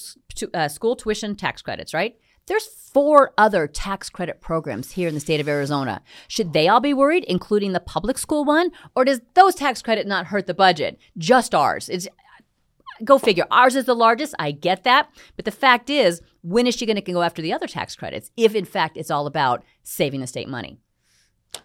uh, 0.54 0.68
school 0.68 0.96
tuition 0.96 1.36
tax 1.36 1.62
credits, 1.62 1.94
right? 1.94 2.16
There's 2.46 2.66
four 2.66 3.32
other 3.36 3.66
tax 3.66 4.08
credit 4.08 4.40
programs 4.40 4.92
here 4.92 5.06
in 5.06 5.14
the 5.14 5.20
state 5.20 5.38
of 5.38 5.48
Arizona. 5.48 6.00
Should 6.28 6.54
they 6.54 6.66
all 6.66 6.80
be 6.80 6.94
worried, 6.94 7.24
including 7.24 7.72
the 7.74 7.80
public 7.80 8.16
school 8.16 8.44
one? 8.44 8.70
Or 8.96 9.04
does 9.04 9.20
those 9.34 9.54
tax 9.54 9.82
credit 9.82 10.06
not 10.06 10.26
hurt 10.28 10.46
the 10.46 10.54
budget? 10.54 10.98
Just 11.18 11.54
ours. 11.54 11.88
It's 11.90 12.08
go 13.04 13.18
figure. 13.18 13.46
Ours 13.50 13.76
is 13.76 13.84
the 13.84 13.94
largest. 13.94 14.34
I 14.38 14.52
get 14.52 14.84
that. 14.84 15.10
But 15.36 15.44
the 15.44 15.50
fact 15.50 15.90
is, 15.90 16.22
when 16.48 16.66
is 16.66 16.74
she 16.74 16.86
going 16.86 16.96
to 16.96 17.02
go 17.02 17.22
after 17.22 17.42
the 17.42 17.52
other 17.52 17.66
tax 17.66 17.94
credits 17.94 18.30
if, 18.36 18.54
in 18.54 18.64
fact, 18.64 18.96
it's 18.96 19.10
all 19.10 19.26
about 19.26 19.62
saving 19.82 20.20
the 20.20 20.26
state 20.26 20.48
money? 20.48 20.80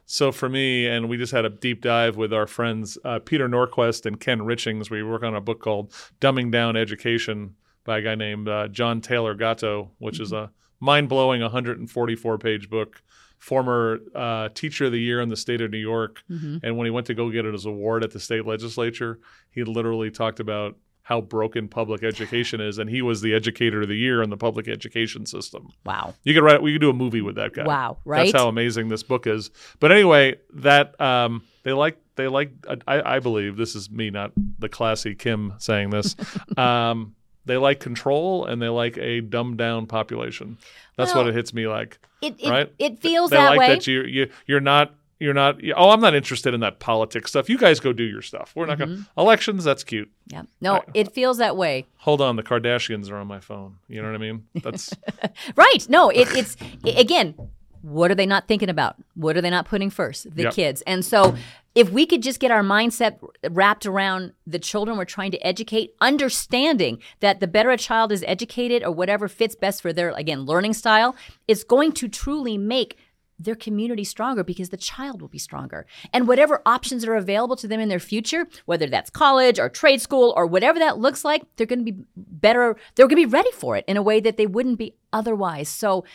So 0.05 0.31
for 0.31 0.49
me, 0.49 0.87
and 0.87 1.09
we 1.09 1.17
just 1.17 1.31
had 1.31 1.45
a 1.45 1.49
deep 1.49 1.81
dive 1.81 2.15
with 2.15 2.33
our 2.33 2.47
friends 2.47 2.97
uh, 3.03 3.19
Peter 3.19 3.47
Norquist 3.47 4.05
and 4.05 4.19
Ken 4.19 4.39
Richings. 4.39 4.89
We 4.89 5.03
work 5.03 5.23
on 5.23 5.35
a 5.35 5.41
book 5.41 5.61
called 5.61 5.91
"Dumbing 6.21 6.51
Down 6.51 6.75
Education" 6.75 7.55
by 7.83 7.99
a 7.99 8.01
guy 8.01 8.15
named 8.15 8.47
uh, 8.47 8.67
John 8.69 9.01
Taylor 9.01 9.35
Gatto, 9.35 9.91
which 9.99 10.19
is 10.19 10.31
a 10.31 10.51
mind-blowing 10.79 11.41
144-page 11.41 12.69
book. 12.69 13.01
Former 13.39 13.99
uh, 14.15 14.47
teacher 14.53 14.85
of 14.85 14.93
the 14.93 15.01
year 15.01 15.19
in 15.19 15.27
the 15.27 15.35
state 15.35 15.59
of 15.59 15.69
New 15.69 15.77
York, 15.77 16.23
and 16.63 16.77
when 16.77 16.85
he 16.85 16.91
went 16.91 17.07
to 17.07 17.13
go 17.13 17.29
get 17.29 17.43
his 17.43 17.65
award 17.65 18.05
at 18.05 18.11
the 18.11 18.19
state 18.19 18.45
legislature, 18.45 19.19
he 19.51 19.65
literally 19.65 20.09
talked 20.09 20.39
about 20.39 20.77
how 21.03 21.19
broken 21.19 21.67
public 21.67 22.01
education 22.01 22.61
is, 22.61 22.77
and 22.77 22.89
he 22.89 23.01
was 23.01 23.21
the 23.21 23.33
educator 23.33 23.81
of 23.81 23.89
the 23.89 23.97
year 23.97 24.23
in 24.23 24.29
the 24.29 24.37
public 24.37 24.69
education 24.69 25.25
system. 25.25 25.69
Wow. 25.85 26.15
You 26.23 26.33
could 26.33 26.43
write. 26.43 26.61
We 26.61 26.73
could 26.73 26.81
do 26.81 26.89
a 26.89 26.93
movie 26.93 27.21
with 27.21 27.35
that 27.35 27.53
guy. 27.53 27.65
Wow, 27.65 27.97
right? 28.05 28.25
That's 28.25 28.41
how 28.41 28.47
amazing 28.47 28.87
this 28.87 29.03
book 29.03 29.27
is. 29.27 29.51
But 29.79 29.91
anyway, 29.91 30.37
that 30.55 30.99
um, 30.99 31.43
they 31.63 31.73
like. 31.73 31.97
They 32.15 32.27
like. 32.27 32.51
I, 32.87 33.15
I 33.15 33.19
believe 33.19 33.57
this 33.57 33.75
is 33.75 33.89
me, 33.91 34.11
not 34.11 34.31
the 34.59 34.69
classy 34.69 35.13
Kim 35.13 35.53
saying 35.57 35.89
this. 35.89 36.15
um, 36.57 37.15
they 37.45 37.57
like 37.57 37.79
control 37.79 38.45
and 38.45 38.61
they 38.61 38.69
like 38.69 38.97
a 38.97 39.19
dumbed 39.19 39.57
down 39.57 39.85
population. 39.87 40.57
That's 40.97 41.13
Well, 41.13 41.25
what 41.25 41.29
it 41.29 41.35
hits 41.35 41.53
me 41.53 41.67
like. 41.67 41.99
It, 42.21 42.35
it, 42.39 42.49
right? 42.49 42.73
it 42.79 42.99
feels 42.99 43.31
they 43.31 43.37
that 43.37 43.49
like 43.49 43.59
way. 43.59 43.67
that 43.69 43.87
you 43.87 44.03
you 44.03 44.29
you're 44.45 44.61
not. 44.61 44.95
You're 45.19 45.33
not. 45.33 45.59
Oh, 45.75 45.91
I'm 45.91 46.01
not 46.01 46.15
interested 46.15 46.53
in 46.53 46.59
that 46.61 46.79
politics 46.79 47.29
stuff. 47.31 47.49
You 47.49 47.57
guys 47.57 47.79
go 47.79 47.93
do 47.93 48.03
your 48.03 48.21
stuff. 48.21 48.51
We're 48.55 48.65
not 48.65 48.77
Mm-hmm. 48.79 48.93
going 48.93 49.03
to 49.03 49.09
elections. 49.21 49.63
That's 49.63 49.83
cute. 49.83 50.11
yeah. 50.27 50.43
No, 50.59 50.83
it 50.93 51.13
feels 51.13 51.37
that 51.37 51.55
way. 51.55 51.85
Hold 51.97 52.19
on, 52.21 52.35
the 52.35 52.43
Kardashians 52.43 53.09
are 53.11 53.15
on 53.17 53.27
my 53.27 53.39
phone. 53.39 53.77
You 53.87 54.01
know 54.01 54.09
what 54.09 54.15
I 54.15 54.19
mean? 54.19 54.45
That's 54.55 54.93
Right. 55.55 55.87
No, 55.89 56.09
it, 56.09 56.27
it's 56.35 56.57
again, 56.83 57.35
what 57.81 58.11
are 58.11 58.15
they 58.15 58.25
not 58.25 58.47
thinking 58.47 58.69
about? 58.69 58.95
What 59.15 59.37
are 59.37 59.41
they 59.41 59.49
not 59.49 59.65
putting 59.67 59.89
first? 59.89 60.33
The 60.35 60.43
Yep. 60.43 60.53
kids. 60.53 60.81
And 60.87 61.05
so 61.05 61.35
if 61.75 61.89
we 61.89 62.05
could 62.05 62.21
just 62.23 62.39
get 62.39 62.49
our 62.51 62.61
mindset 62.63 63.17
wrapped 63.49 63.85
around 63.85 64.33
the 64.47 64.59
children 64.59 64.97
we're 64.97 65.05
trying 65.05 65.31
to 65.31 65.39
educate, 65.45 65.93
understanding 66.01 66.99
that 67.19 67.39
the 67.39 67.47
better 67.47 67.71
a 67.71 67.77
child 67.77 68.11
is 68.11 68.23
educated 68.27 68.83
or 68.83 68.91
whatever 68.91 69.27
fits 69.27 69.55
best 69.55 69.81
for 69.81 69.91
their 69.93 70.09
again 70.11 70.41
learning 70.45 70.73
style, 70.73 71.15
is 71.47 71.63
going 71.63 71.91
to 71.93 72.07
truly 72.07 72.57
make 72.57 72.97
their 73.39 73.55
community 73.55 74.03
stronger 74.03 74.43
because 74.43 74.69
the 74.69 74.77
child 74.77 75.21
will 75.21 75.27
be 75.27 75.39
stronger. 75.39 75.85
And 76.13 76.27
whatever 76.27 76.61
options 76.65 77.03
are 77.05 77.15
available 77.15 77.55
to 77.57 77.67
them 77.67 77.79
in 77.79 77.89
their 77.89 77.99
future, 77.99 78.47
whether 78.65 78.87
that's 78.87 79.09
college 79.09 79.59
or 79.59 79.69
trade 79.69 80.01
school 80.01 80.33
or 80.37 80.45
whatever 80.45 80.79
that 80.79 80.97
looks 80.99 81.25
like, 81.25 81.43
they're 81.55 81.67
going 81.67 81.85
to 81.85 81.91
be 81.91 82.03
better, 82.15 82.75
they're 82.95 83.07
going 83.07 83.21
to 83.21 83.27
be 83.27 83.31
ready 83.31 83.51
for 83.51 83.75
it 83.75 83.85
in 83.87 83.97
a 83.97 84.01
way 84.01 84.19
that 84.19 84.37
they 84.37 84.45
wouldn't 84.47 84.77
be 84.77 84.93
otherwise. 85.11 85.67
So 85.69 86.05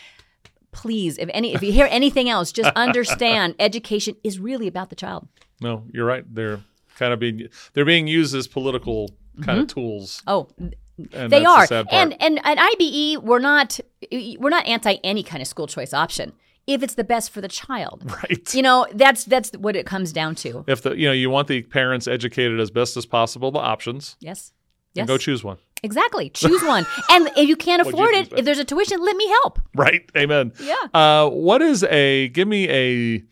please, 0.73 1.19
if 1.19 1.29
any 1.33 1.55
if 1.55 1.63
you 1.63 1.73
hear 1.73 1.89
anything 1.91 2.29
else, 2.29 2.53
just 2.53 2.71
understand 2.77 3.55
education 3.59 4.17
is 4.23 4.39
really 4.39 4.67
about 4.67 4.91
the 4.91 4.97
child. 4.97 5.29
no. 5.61 5.85
You're 5.93 6.07
right. 6.07 6.25
They're 6.33 6.61
kind 6.97 7.13
of 7.13 7.19
being 7.19 7.49
they're 7.75 7.85
being 7.85 8.07
used 8.07 8.35
as 8.35 8.47
political 8.47 9.11
kind 9.43 9.61
of 9.61 9.67
tools. 9.69 10.23
Oh, 10.27 10.49
And 10.59 10.75
Mm-hmm. 10.99 11.29
they 11.29 11.45
that's 11.45 11.69
the 11.69 11.79
are. 11.79 11.85
And 11.93 12.21
and 12.21 12.41
at 12.45 12.59
IBE, 12.59 13.23
we're 13.23 13.39
not 13.39 13.79
we're 14.11 14.51
not 14.51 14.67
anti 14.67 14.95
any 15.05 15.23
kind 15.23 15.41
of 15.41 15.47
school 15.47 15.69
choice 15.69 15.95
option 15.95 16.33
if 16.69 16.83
it's 16.83 16.95
the 16.95 17.03
best 17.05 17.31
for 17.31 17.41
the 17.41 17.49
child. 17.49 18.05
right. 18.23 18.55
You 18.55 18.63
know, 18.63 18.87
that's 18.95 19.25
that's 19.25 19.51
what 19.53 19.75
it 19.75 19.87
comes 19.87 20.13
down 20.13 20.35
to. 20.37 20.65
if 20.69 20.83
the 20.83 20.93
you 20.97 21.07
know 21.09 21.13
you 21.13 21.31
want 21.31 21.49
the 21.49 21.63
parents 21.63 22.07
educated 22.07 22.61
as 22.61 22.71
best 22.71 22.97
as 22.97 23.07
possible, 23.07 23.51
the 23.51 23.59
options, 23.59 24.17
Yes. 24.21 24.53
Yes. 24.95 25.03
and 25.03 25.09
go 25.09 25.19
choose 25.19 25.43
one. 25.45 25.59
Exactly. 25.83 26.31
Choose 26.31 26.63
one. 26.63 26.85
and 27.11 27.29
if 27.37 27.49
you 27.49 27.57
can't 27.57 27.83
afford 27.83 28.11
you 28.15 28.21
it, 28.21 28.33
if 28.33 28.45
there's 28.45 28.59
a 28.59 28.65
tuition, 28.65 29.01
let 29.01 29.17
me 29.17 29.29
help. 29.29 29.61
Right. 29.75 30.09
Amen. 30.17 30.53
Yeah. 30.61 30.75
Uh, 30.93 31.29
what 31.29 31.63
is 31.63 31.85
a 31.85 32.29
give 32.29 32.49
me 32.49 32.69
a 32.69 33.23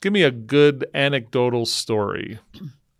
give 0.00 0.12
me 0.12 0.22
a 0.22 0.30
good 0.30 0.86
anecdotal 0.94 1.66
story 1.66 2.38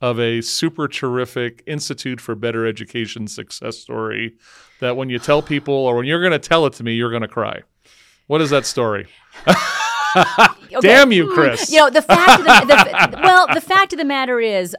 of 0.00 0.18
a 0.20 0.40
super 0.40 0.88
terrific 0.88 1.62
Institute 1.66 2.20
for 2.20 2.34
Better 2.34 2.66
Education 2.66 3.26
success 3.26 3.78
story 3.78 4.36
that 4.80 4.96
when 4.96 5.10
you 5.10 5.18
tell 5.18 5.42
people 5.42 5.74
or 5.74 5.96
when 5.96 6.06
you're 6.06 6.20
going 6.20 6.32
to 6.32 6.38
tell 6.38 6.64
it 6.66 6.72
to 6.74 6.82
me, 6.84 6.94
you're 6.94 7.10
going 7.10 7.22
to 7.22 7.28
cry. 7.28 7.62
What 8.30 8.40
is 8.40 8.50
that 8.50 8.64
story? 8.64 9.08
Okay. 10.72 10.88
Damn 10.88 11.10
you. 11.12 11.32
Chris. 11.32 11.70
You 11.70 11.78
know, 11.78 11.90
the 11.90 12.02
fact 12.02 12.40
of 12.40 12.46
the, 12.46 12.74
the 12.74 13.20
well, 13.24 13.46
the 13.52 13.60
fact 13.60 13.92
of 13.92 13.98
the 13.98 14.04
matter 14.04 14.40
is 14.40 14.74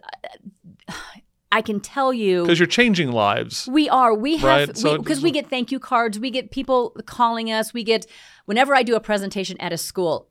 I 1.51 1.61
can 1.61 1.79
tell 1.79 2.13
you 2.13 2.43
Because 2.43 2.59
you're 2.59 2.67
changing 2.67 3.11
lives. 3.13 3.67
we 3.71 3.87
are. 3.87 4.13
We 4.13 4.37
have 4.37 4.67
Right, 4.69 4.77
so 4.77 4.97
because 4.97 5.21
we, 5.21 5.31
get 5.31 5.49
thank 5.49 5.71
you 5.71 5.79
cards. 5.79 6.19
We 6.19 6.31
get 6.31 6.51
people 6.51 6.95
calling 7.05 7.49
us. 7.51 7.73
We 7.73 7.83
get 7.85 8.05
whenever 8.45 8.75
I 8.75 8.83
do 8.83 8.95
a 8.95 8.99
presentation 9.01 9.55
at 9.61 9.71
a 9.71 9.77
school, 9.77 10.27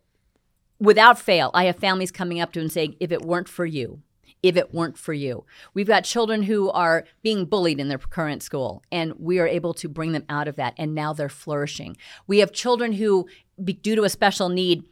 without 0.78 1.18
fail, 1.18 1.50
I 1.54 1.64
have 1.64 1.76
families 1.76 2.10
coming 2.10 2.40
up 2.40 2.52
to 2.52 2.60
and 2.60 2.70
saying, 2.72 2.96
"If 3.00 3.10
it 3.10 3.22
weren't 3.22 3.48
for 3.48 3.64
you." 3.64 4.02
If 4.42 4.56
it 4.56 4.72
weren't 4.72 4.96
for 4.96 5.12
you, 5.12 5.44
we've 5.74 5.86
got 5.86 6.04
children 6.04 6.44
who 6.44 6.70
are 6.70 7.04
being 7.22 7.44
bullied 7.44 7.78
in 7.78 7.88
their 7.88 7.98
current 7.98 8.42
school, 8.42 8.82
and 8.90 9.12
we 9.18 9.38
are 9.38 9.46
able 9.46 9.74
to 9.74 9.88
bring 9.88 10.12
them 10.12 10.24
out 10.28 10.48
of 10.48 10.56
that, 10.56 10.74
and 10.78 10.94
now 10.94 11.12
they're 11.12 11.28
flourishing. 11.28 11.96
We 12.26 12.38
have 12.38 12.52
children 12.52 12.92
who, 12.92 13.28
due 13.62 13.96
to 13.96 14.04
a 14.04 14.08
special 14.08 14.48
need, 14.48 14.84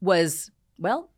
was 0.00 0.50
well, 0.78 1.10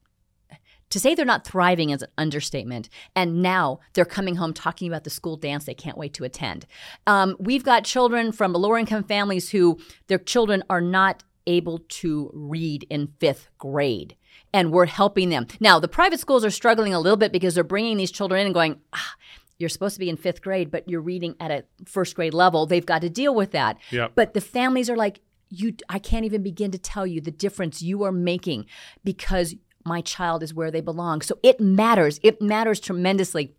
to 0.90 1.00
say 1.00 1.14
they're 1.14 1.24
not 1.24 1.44
thriving 1.44 1.90
is 1.90 2.02
an 2.02 2.08
understatement. 2.18 2.88
And 3.16 3.42
now 3.42 3.80
they're 3.94 4.04
coming 4.04 4.36
home 4.36 4.52
talking 4.52 4.86
about 4.86 5.02
the 5.02 5.10
school 5.10 5.36
dance 5.36 5.64
they 5.64 5.74
can't 5.74 5.98
wait 5.98 6.14
to 6.14 6.24
attend. 6.24 6.66
Um, 7.06 7.36
we've 7.40 7.64
got 7.64 7.84
children 7.84 8.30
from 8.30 8.52
lower 8.52 8.78
income 8.78 9.02
families 9.02 9.50
who 9.50 9.80
their 10.06 10.18
children 10.18 10.62
are 10.70 10.80
not 10.80 11.24
able 11.46 11.80
to 11.88 12.30
read 12.32 12.86
in 12.90 13.08
fifth 13.18 13.48
grade. 13.58 14.16
And 14.52 14.70
we're 14.70 14.86
helping 14.86 15.30
them. 15.30 15.46
Now, 15.58 15.80
the 15.80 15.88
private 15.88 16.20
schools 16.20 16.44
are 16.44 16.50
struggling 16.50 16.94
a 16.94 17.00
little 17.00 17.16
bit 17.16 17.32
because 17.32 17.54
they're 17.54 17.64
bringing 17.64 17.96
these 17.96 18.12
children 18.12 18.40
in 18.40 18.46
and 18.46 18.54
going, 18.54 18.80
ah, 18.92 19.14
you're 19.58 19.68
supposed 19.68 19.94
to 19.94 20.00
be 20.00 20.08
in 20.08 20.16
fifth 20.16 20.42
grade, 20.42 20.70
but 20.70 20.88
you're 20.88 21.00
reading 21.00 21.34
at 21.40 21.50
a 21.50 21.64
first 21.86 22.14
grade 22.14 22.34
level. 22.34 22.66
They've 22.66 22.86
got 22.86 23.00
to 23.02 23.10
deal 23.10 23.34
with 23.34 23.52
that. 23.52 23.78
Yep. 23.90 24.12
But 24.14 24.34
the 24.34 24.40
families 24.40 24.88
are 24.88 24.96
like, 24.96 25.20
you, 25.50 25.74
I 25.88 25.98
can't 25.98 26.24
even 26.24 26.42
begin 26.42 26.70
to 26.72 26.78
tell 26.78 27.06
you 27.06 27.20
the 27.20 27.30
difference 27.30 27.82
you 27.82 28.02
are 28.04 28.12
making 28.12 28.66
because 29.04 29.54
my 29.84 30.00
child 30.00 30.42
is 30.42 30.54
where 30.54 30.70
they 30.70 30.80
belong. 30.80 31.20
So 31.20 31.38
it 31.42 31.60
matters. 31.60 32.18
It 32.22 32.40
matters 32.40 32.80
tremendously. 32.80 33.54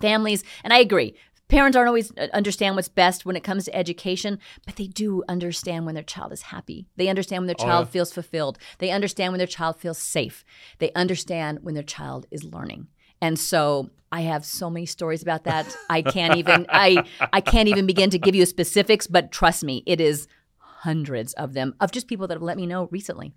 Families, 0.00 0.44
and 0.62 0.74
I 0.74 0.78
agree, 0.78 1.16
parents 1.48 1.76
aren't 1.76 1.88
always 1.88 2.12
uh, 2.16 2.28
understand 2.32 2.76
what's 2.76 2.88
best 2.88 3.24
when 3.24 3.36
it 3.36 3.44
comes 3.44 3.64
to 3.64 3.74
education, 3.74 4.38
but 4.64 4.76
they 4.76 4.86
do 4.86 5.22
understand 5.28 5.86
when 5.86 5.94
their 5.94 6.04
child 6.04 6.32
is 6.32 6.42
happy. 6.42 6.86
They 6.96 7.08
understand 7.08 7.42
when 7.42 7.46
their 7.46 7.54
child 7.54 7.86
yeah. 7.86 7.90
feels 7.92 8.12
fulfilled. 8.12 8.58
They 8.78 8.90
understand 8.90 9.32
when 9.32 9.38
their 9.38 9.46
child 9.46 9.76
feels 9.76 9.98
safe. 9.98 10.44
They 10.78 10.92
understand 10.92 11.60
when 11.62 11.74
their 11.74 11.82
child 11.82 12.26
is 12.30 12.44
learning. 12.44 12.88
And 13.20 13.38
so 13.38 13.90
I 14.12 14.22
have 14.22 14.44
so 14.44 14.68
many 14.70 14.86
stories 14.86 15.22
about 15.22 15.44
that. 15.44 15.66
I 15.88 16.02
can't 16.02 16.36
even 16.36 16.66
I 16.70 17.04
I 17.32 17.40
can't 17.40 17.68
even 17.68 17.86
begin 17.86 18.10
to 18.10 18.18
give 18.18 18.34
you 18.34 18.46
specifics, 18.46 19.06
but 19.06 19.32
trust 19.32 19.64
me, 19.64 19.82
it 19.86 20.00
is 20.00 20.28
hundreds 20.58 21.32
of 21.34 21.54
them 21.54 21.74
of 21.80 21.90
just 21.90 22.06
people 22.06 22.26
that 22.26 22.34
have 22.34 22.42
let 22.42 22.56
me 22.56 22.66
know 22.66 22.88
recently. 22.90 23.32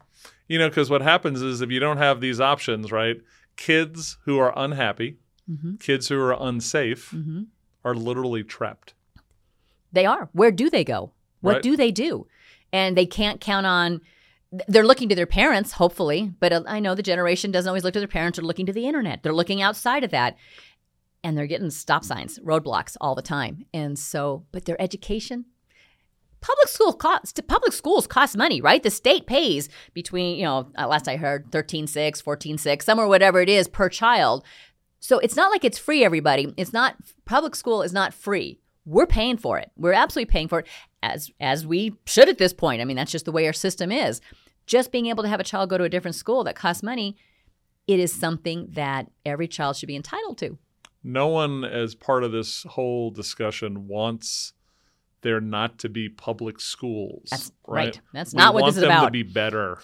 You 0.47 0.59
know, 0.59 0.69
because 0.69 0.89
what 0.89 1.01
happens 1.01 1.41
is 1.41 1.61
if 1.61 1.71
you 1.71 1.79
don't 1.79 1.97
have 1.97 2.21
these 2.21 2.39
options, 2.41 2.91
right? 2.91 3.17
Kids 3.55 4.17
who 4.25 4.39
are 4.39 4.53
unhappy, 4.55 5.17
Mm-hmm. 5.49 5.77
kids 5.77 6.09
who 6.09 6.19
are 6.21 6.37
unsafe, 6.39 7.11
are 7.83 7.95
literally 7.95 8.43
trapped. 8.43 8.93
They 9.91 10.05
are. 10.05 10.29
Where 10.33 10.51
do 10.51 10.69
they 10.69 10.83
go? 10.83 11.11
What 11.41 11.53
Right. 11.55 11.63
do 11.63 11.75
they 11.77 11.91
do? 11.91 12.27
And 12.71 12.95
they 12.97 13.05
can't 13.05 13.41
count 13.41 13.65
on. 13.65 14.01
They're 14.67 14.85
looking 14.85 15.09
to 15.09 15.15
their 15.15 15.27
parents, 15.27 15.73
hopefully, 15.73 16.33
but 16.39 16.51
uh, 16.51 16.63
I 16.67 16.79
know 16.79 16.95
the 16.95 17.03
generation 17.03 17.51
doesn't 17.51 17.69
always 17.69 17.83
look 17.83 17.93
to 17.93 17.99
their 17.99 18.07
parents. 18.07 18.37
They're 18.37 18.45
looking 18.45 18.65
to 18.65 18.73
the 18.73 18.87
internet. 18.87 19.21
They're 19.23 19.33
looking 19.33 19.61
outside 19.61 20.03
of 20.03 20.11
that, 20.11 20.37
and 21.23 21.37
they're 21.37 21.47
getting 21.47 21.69
stop 21.69 22.03
signs, 22.03 22.39
roadblocks 22.39 22.97
all 22.99 23.13
the 23.15 23.21
time. 23.21 23.65
And 23.73 23.97
so, 23.97 24.45
but 24.51 24.65
their 24.65 24.79
education, 24.81 25.45
public 26.41 26.67
school 26.69 26.93
cost 26.93 27.45
public 27.47 27.73
schools 27.73 28.07
cost 28.07 28.37
money 28.37 28.61
right 28.61 28.81
the 28.81 28.89
state 28.89 29.27
pays 29.27 29.67
between 29.93 30.37
you 30.37 30.45
know 30.45 30.71
uh, 30.77 30.87
last 30.87 31.05
i 31.09 31.17
heard 31.17 31.51
13.6 31.51 32.23
14.6 32.23 32.81
somewhere 32.81 33.07
whatever 33.07 33.41
it 33.41 33.49
is 33.49 33.67
per 33.67 33.89
child 33.89 34.41
so 34.99 35.19
it's 35.19 35.35
not 35.35 35.51
like 35.51 35.63
it's 35.63 35.77
free 35.77 36.03
everybody 36.03 36.53
it's 36.57 36.73
not 36.73 36.95
public 37.25 37.55
school 37.55 37.81
is 37.81 37.93
not 37.93 38.13
free 38.13 38.59
we're 38.85 39.07
paying 39.07 39.37
for 39.37 39.57
it 39.57 39.71
we're 39.75 39.93
absolutely 39.93 40.31
paying 40.31 40.47
for 40.47 40.59
it 40.59 40.67
as 41.03 41.31
as 41.39 41.65
we 41.65 41.95
should 42.05 42.29
at 42.29 42.37
this 42.37 42.53
point 42.53 42.81
i 42.81 42.85
mean 42.85 42.97
that's 42.97 43.11
just 43.11 43.25
the 43.25 43.31
way 43.31 43.45
our 43.45 43.53
system 43.53 43.91
is 43.91 44.21
just 44.65 44.91
being 44.91 45.07
able 45.07 45.23
to 45.23 45.29
have 45.29 45.39
a 45.39 45.43
child 45.43 45.69
go 45.69 45.77
to 45.77 45.83
a 45.83 45.89
different 45.89 46.15
school 46.15 46.43
that 46.43 46.55
costs 46.55 46.83
money 46.83 47.15
it 47.87 47.99
is 47.99 48.13
something 48.13 48.67
that 48.71 49.07
every 49.25 49.47
child 49.47 49.75
should 49.75 49.87
be 49.87 49.95
entitled 49.95 50.37
to 50.37 50.57
No 51.03 51.27
one, 51.27 51.63
as 51.63 51.95
part 51.95 52.23
of 52.23 52.31
this 52.31 52.63
whole 52.63 53.09
discussion, 53.09 53.87
wants 53.87 54.53
there 55.21 55.41
not 55.41 55.79
to 55.79 55.89
be 55.89 56.09
public 56.09 56.59
schools. 56.59 57.29
That's 57.31 57.51
right. 57.67 57.99
That's 58.13 58.33
We 58.33 58.37
not 58.37 58.53
what 58.53 58.65
this 58.65 58.77
is 58.77 58.83
about. 58.83 59.03
Want 59.03 59.13
them 59.13 59.21
to 59.21 59.25
be 59.25 59.33
better, 59.33 59.79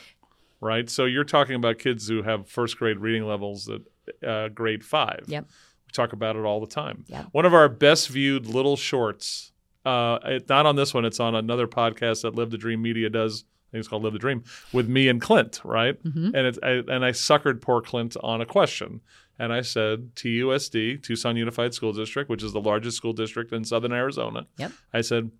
right? 0.61 0.89
So 0.89 1.05
you're 1.05 1.23
talking 1.23 1.55
about 1.55 1.79
kids 1.79 2.07
who 2.07 2.23
have 2.23 2.47
first 2.47 2.77
grade 2.77 2.99
reading 2.99 3.25
levels 3.25 3.69
at 3.69 3.81
uh, 4.25 4.49
grade 4.49 4.83
five. 4.83 5.23
Yep. 5.27 5.45
We 5.45 5.91
talk 5.91 6.13
about 6.13 6.35
it 6.35 6.39
all 6.39 6.59
the 6.59 6.67
time. 6.67 7.05
Yep. 7.07 7.27
One 7.31 7.45
of 7.45 7.53
our 7.53 7.69
best 7.69 8.09
viewed 8.09 8.45
little 8.45 8.77
shorts. 8.77 9.51
Uh, 9.85 10.19
it, 10.25 10.49
not 10.49 10.65
on 10.65 10.75
this 10.75 10.93
one. 10.93 11.05
It's 11.05 11.19
on 11.19 11.35
another 11.35 11.67
podcast 11.67 12.23
that 12.23 12.35
Live 12.35 12.49
the 12.51 12.57
Dream 12.57 12.81
Media 12.81 13.09
does. 13.09 13.45
I 13.69 13.71
think 13.71 13.79
it's 13.81 13.87
called 13.87 14.03
Live 14.03 14.13
the 14.13 14.19
Dream 14.19 14.43
with 14.73 14.87
me 14.87 15.09
and 15.09 15.21
Clint, 15.21 15.61
right? 15.63 16.01
Mm-hmm. 16.03 16.35
And 16.35 16.47
it's 16.47 16.59
I, 16.63 16.69
and 16.87 17.05
I 17.05 17.11
suckered 17.11 17.61
poor 17.61 17.81
Clint 17.81 18.15
on 18.23 18.41
a 18.41 18.45
question, 18.45 19.01
and 19.37 19.51
I 19.51 19.61
said 19.61 20.15
TUSD, 20.15 21.03
Tucson 21.03 21.35
Unified 21.35 21.73
School 21.73 21.93
District, 21.93 22.29
which 22.29 22.43
is 22.43 22.53
the 22.53 22.61
largest 22.61 22.97
school 22.97 23.13
district 23.13 23.51
in 23.51 23.63
Southern 23.65 23.91
Arizona. 23.91 24.45
Yep. 24.57 24.71
I 24.93 25.01
said, 25.01 25.31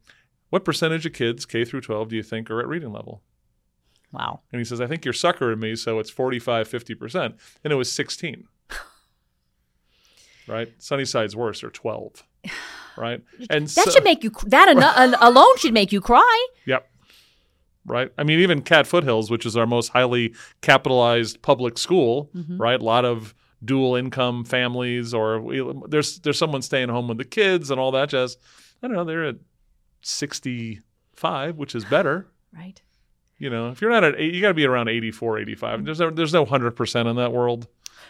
what 0.49 0.65
percentage 0.65 1.06
of 1.06 1.13
kids 1.13 1.45
K 1.45 1.65
through 1.65 1.82
12 1.82 2.10
do 2.10 2.15
you 2.15 2.23
think 2.23 2.49
are 2.51 2.60
at 2.60 2.67
reading 2.67 2.91
level? 2.91 3.21
wow 4.12 4.41
And 4.51 4.60
he 4.60 4.65
says, 4.65 4.80
I 4.80 4.88
think 4.88 5.04
you're 5.04 5.13
suckering 5.13 5.60
me, 5.60 5.75
so 5.75 5.99
it's 5.99 6.10
45, 6.10 6.69
50%. 6.69 7.38
And 7.63 7.73
it 7.73 7.75
was 7.75 7.91
16. 7.91 8.47
Right? 10.47 10.67
Sunnyside's 10.79 11.36
worse, 11.36 11.63
or 11.63 11.69
12. 11.69 12.23
Right? 12.97 13.21
And 13.49 13.67
that 13.67 13.86
so- 13.86 13.91
should 13.91 14.05
make 14.05 14.23
you 14.23 14.31
that 14.47 14.69
eno- 14.69 15.17
alone 15.21 15.58
should 15.58 15.73
make 15.73 15.91
you 15.91 15.99
cry 15.99 16.47
Yep. 16.65 16.89
Right. 17.86 18.10
I 18.17 18.23
mean, 18.23 18.39
even 18.39 18.62
Cat 18.62 18.88
Foothills, 18.88 19.29
which 19.29 19.45
is 19.45 19.58
our 19.58 19.67
most 19.67 19.89
highly 19.89 20.34
capitalized 20.62 21.41
public 21.41 21.77
school, 21.77 22.29
Mm-hmm. 22.34 22.58
right? 22.58 22.79
A 22.79 22.84
lot 22.84 23.03
of 23.03 23.36
dual 23.65 23.95
income 23.95 24.45
families, 24.45 25.13
or 25.13 25.41
we, 25.41 25.62
there's 25.89 26.19
there's 26.19 26.38
someone 26.38 26.62
staying 26.62 26.88
home 26.88 27.10
with 27.10 27.17
the 27.17 27.25
kids 27.25 27.69
and 27.69 27.81
all 27.81 27.91
that 27.91 28.10
jazz. 28.10 28.38
I 28.81 28.88
don't 28.88 28.95
know. 28.95 29.03
They're 29.03 29.25
at 29.25 29.36
65, 30.01 31.58
which 31.58 31.75
is 31.75 31.86
better. 31.86 32.27
right 32.53 32.81
You 33.38 33.49
know, 33.49 33.69
if 33.69 33.81
you're 33.81 33.91
not 33.91 34.03
at 34.03 34.15
eight, 34.17 34.34
you 34.34 34.41
got 34.41 34.49
to 34.49 34.53
be 34.53 34.65
around 34.65 34.88
84, 34.88 35.39
85. 35.39 35.86
There's 35.86 35.99
no, 35.99 36.10
there's 36.10 36.34
no 36.34 36.45
100% 36.45 37.10
in 37.10 37.15
that 37.17 37.34
world. 37.34 37.67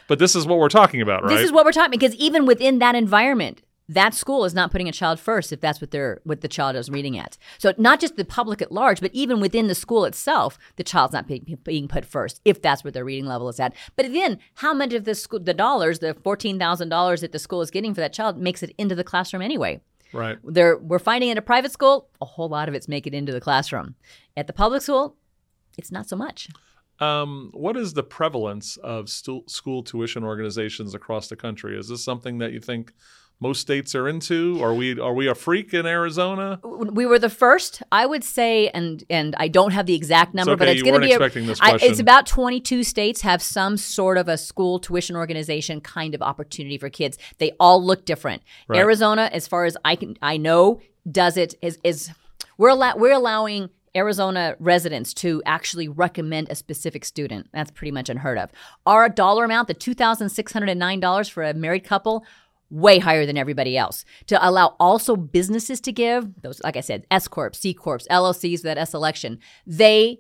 But 0.08 0.20
this 0.20 0.36
is 0.36 0.46
what 0.46 0.60
we're 0.60 0.70
talking 0.70 1.02
about, 1.02 1.24
right? 1.24 1.36
This 1.36 1.46
is 1.46 1.52
what 1.52 1.66
we're 1.66 1.72
talking 1.72 1.92
because 1.92 2.16
even 2.16 2.46
within 2.46 2.80
that 2.80 2.96
environment, 2.96 3.62
that 3.88 4.14
school 4.14 4.46
is 4.46 4.54
not 4.54 4.72
putting 4.72 4.90
a 4.90 4.92
child 4.92 5.20
first 5.20 5.54
if 5.54 5.62
that's 5.62 5.80
what 5.80 5.92
they're 5.92 6.20
what 6.24 6.42
the 6.42 6.48
child 6.48 6.76
is 6.76 6.90
reading 6.90 7.18
at. 7.18 7.38
So 7.58 7.74
not 7.78 8.00
just 8.00 8.16
the 8.16 8.26
public 8.26 8.62
at 8.62 8.72
large, 8.72 9.00
but 9.00 9.12
even 9.14 9.40
within 9.40 9.68
the 9.68 9.76
school 9.76 10.06
itself, 10.06 10.58
the 10.76 10.84
child's 10.84 11.14
not 11.14 11.28
being, 11.28 11.58
being 11.64 11.88
put 11.88 12.06
first 12.06 12.42
if 12.46 12.62
that's 12.62 12.84
what 12.84 12.94
their 12.94 13.06
reading 13.06 13.26
level 13.26 13.50
is 13.50 13.60
at. 13.60 13.74
But 13.96 14.12
then, 14.12 14.40
how 14.56 14.74
much 14.74 14.94
of 14.94 15.04
the 15.04 15.16
school, 15.16 15.40
the 15.40 15.54
dollars, 15.54 16.00
the 16.00 16.16
fourteen 16.24 16.58
thousand 16.58 16.90
dollars 16.90 17.22
that 17.22 17.32
the 17.32 17.40
school 17.40 17.62
is 17.62 17.72
getting 17.72 17.94
for 17.94 18.02
that 18.02 18.14
child, 18.14 18.38
makes 18.38 18.64
it 18.64 18.74
into 18.78 18.96
the 18.96 19.04
classroom 19.04 19.42
anyway? 19.42 19.82
right. 20.14 20.38
They're, 20.44 20.78
we're 20.78 21.00
finding 21.00 21.30
at 21.30 21.38
a 21.38 21.42
private 21.42 21.72
school, 21.72 22.08
a 22.22 22.26
whole 22.26 22.50
lot 22.50 22.70
of 22.70 22.76
it's 22.76 22.88
make 22.88 23.06
it 23.06 23.14
into 23.14 23.32
the 23.32 23.42
classroom. 23.42 23.96
At 24.38 24.48
the 24.48 24.54
public 24.54 24.82
school, 24.82 25.16
it's 25.78 25.92
not 25.92 26.08
so 26.08 26.16
much. 26.16 26.50
Um, 27.00 27.50
what 27.54 27.76
is 27.76 27.94
the 27.94 28.04
prevalence 28.04 28.78
of 28.78 29.10
stu- 29.10 29.44
school 29.48 29.84
tuition 29.84 30.24
organizations 30.24 30.96
across 30.96 31.28
the 31.28 31.36
country? 31.36 31.78
Is 31.78 31.90
this 31.90 32.04
something 32.04 32.38
that 32.38 32.54
you 32.54 32.60
think 32.60 32.94
most 33.42 33.60
states 33.60 33.94
are 33.96 34.08
into? 34.08 34.64
Are 34.64 34.74
we 34.74 34.98
are 34.98 35.14
we 35.14 35.28
a 35.28 35.36
freak 35.36 35.74
in 35.74 35.86
Arizona? 35.86 36.58
we 36.64 37.06
were 37.06 37.20
the 37.20 37.30
first, 37.30 37.84
I 37.92 38.06
would 38.06 38.24
say, 38.24 38.70
and 38.70 39.04
and 39.10 39.36
I 39.38 39.50
don't 39.50 39.72
have 39.72 39.88
the 39.88 39.94
exact 39.94 40.34
number, 40.34 40.54
okay, 40.54 40.60
but 40.60 40.68
it's 40.70 40.82
going 40.84 40.94
to 40.94 41.00
be. 41.02 41.12
a- 41.12 41.16
expecting 41.16 41.46
this 41.46 41.60
I- 41.60 41.72
question. 41.72 41.92
it's 41.92 42.00
about 42.00 42.28
22 42.28 42.84
states 42.86 43.22
have 43.22 43.42
some 43.42 43.76
sort 43.76 44.18
of 44.18 44.30
a 44.30 44.38
school 44.38 44.80
tuition 44.80 45.18
organization 45.18 45.82
kind 45.82 46.16
of 46.16 46.22
opportunity 46.22 46.78
for 46.78 46.90
kids. 46.90 47.18
They 47.40 47.52
all 47.60 47.84
look 47.84 48.06
different. 48.06 48.42
Right. 48.70 48.80
Arizona, 48.80 49.30
as 49.34 49.48
far 49.50 49.66
as 49.66 49.76
I 49.84 49.98
can, 49.98 50.16
I 50.22 50.38
know, 50.38 50.80
does 51.12 51.36
it 51.36 51.56
is 51.62 51.78
is 51.84 52.12
we're 52.58 52.70
allow, 52.70 52.96
we're 52.96 53.12
allowing. 53.14 53.70
Arizona 53.96 54.56
residents 54.60 55.14
to 55.16 55.42
actually 55.46 55.88
recommend 55.88 56.50
a 56.50 56.56
specific 56.56 57.06
student. 57.06 57.48
That's 57.54 57.72
pretty 57.72 57.92
much 57.92 58.10
unheard 58.10 58.38
of. 58.38 58.52
Our 58.86 59.08
dollar 59.10 59.46
amount, 59.46 59.68
the 59.68 59.76
$2,609 59.76 61.30
for 61.30 61.44
a 61.44 61.54
married 61.54 61.84
couple, 61.84 62.26
way 62.70 63.00
higher 63.00 63.26
than 63.26 63.38
everybody 63.38 63.78
else. 63.78 64.06
To 64.28 64.48
allow 64.48 64.76
also 64.80 65.16
businesses 65.16 65.80
to 65.82 65.92
give 65.92 66.42
those, 66.42 66.62
like 66.64 66.76
I 66.78 66.82
said, 66.82 67.06
S 67.12 67.28
corps, 67.28 67.54
C 67.54 67.74
corps, 67.74 68.00
LLCs, 68.10 68.62
that 68.64 68.78
S 68.78 68.94
election, 68.94 69.40
they 69.66 70.20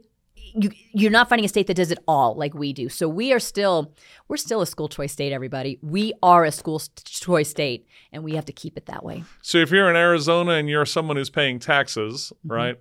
you, 0.53 0.69
you're 0.93 1.11
not 1.11 1.27
finding 1.27 1.43
a 1.43 1.49
state 1.49 1.67
that 1.67 1.73
does 1.73 1.91
it 1.91 1.97
all 2.07 2.35
like 2.35 2.53
we 2.53 2.71
do. 2.71 2.87
So 2.87 3.09
we 3.09 3.33
are 3.33 3.39
still 3.39 3.93
we're 4.27 4.37
still 4.37 4.61
a 4.61 4.67
school 4.67 4.87
choice 4.87 5.11
state. 5.11 5.33
Everybody, 5.33 5.79
we 5.81 6.13
are 6.23 6.45
a 6.45 6.51
school 6.51 6.81
choice 7.03 7.49
state, 7.49 7.87
and 8.13 8.23
we 8.23 8.35
have 8.35 8.45
to 8.45 8.53
keep 8.53 8.77
it 8.77 8.85
that 8.85 9.03
way. 9.03 9.23
So 9.41 9.57
if 9.57 9.71
you're 9.71 9.89
in 9.89 9.95
Arizona 9.95 10.51
and 10.51 10.69
you're 10.69 10.85
someone 10.85 11.17
who's 11.17 11.29
paying 11.31 11.59
taxes, 11.59 12.31
Mm-hmm. 12.45 12.51
right? 12.53 12.75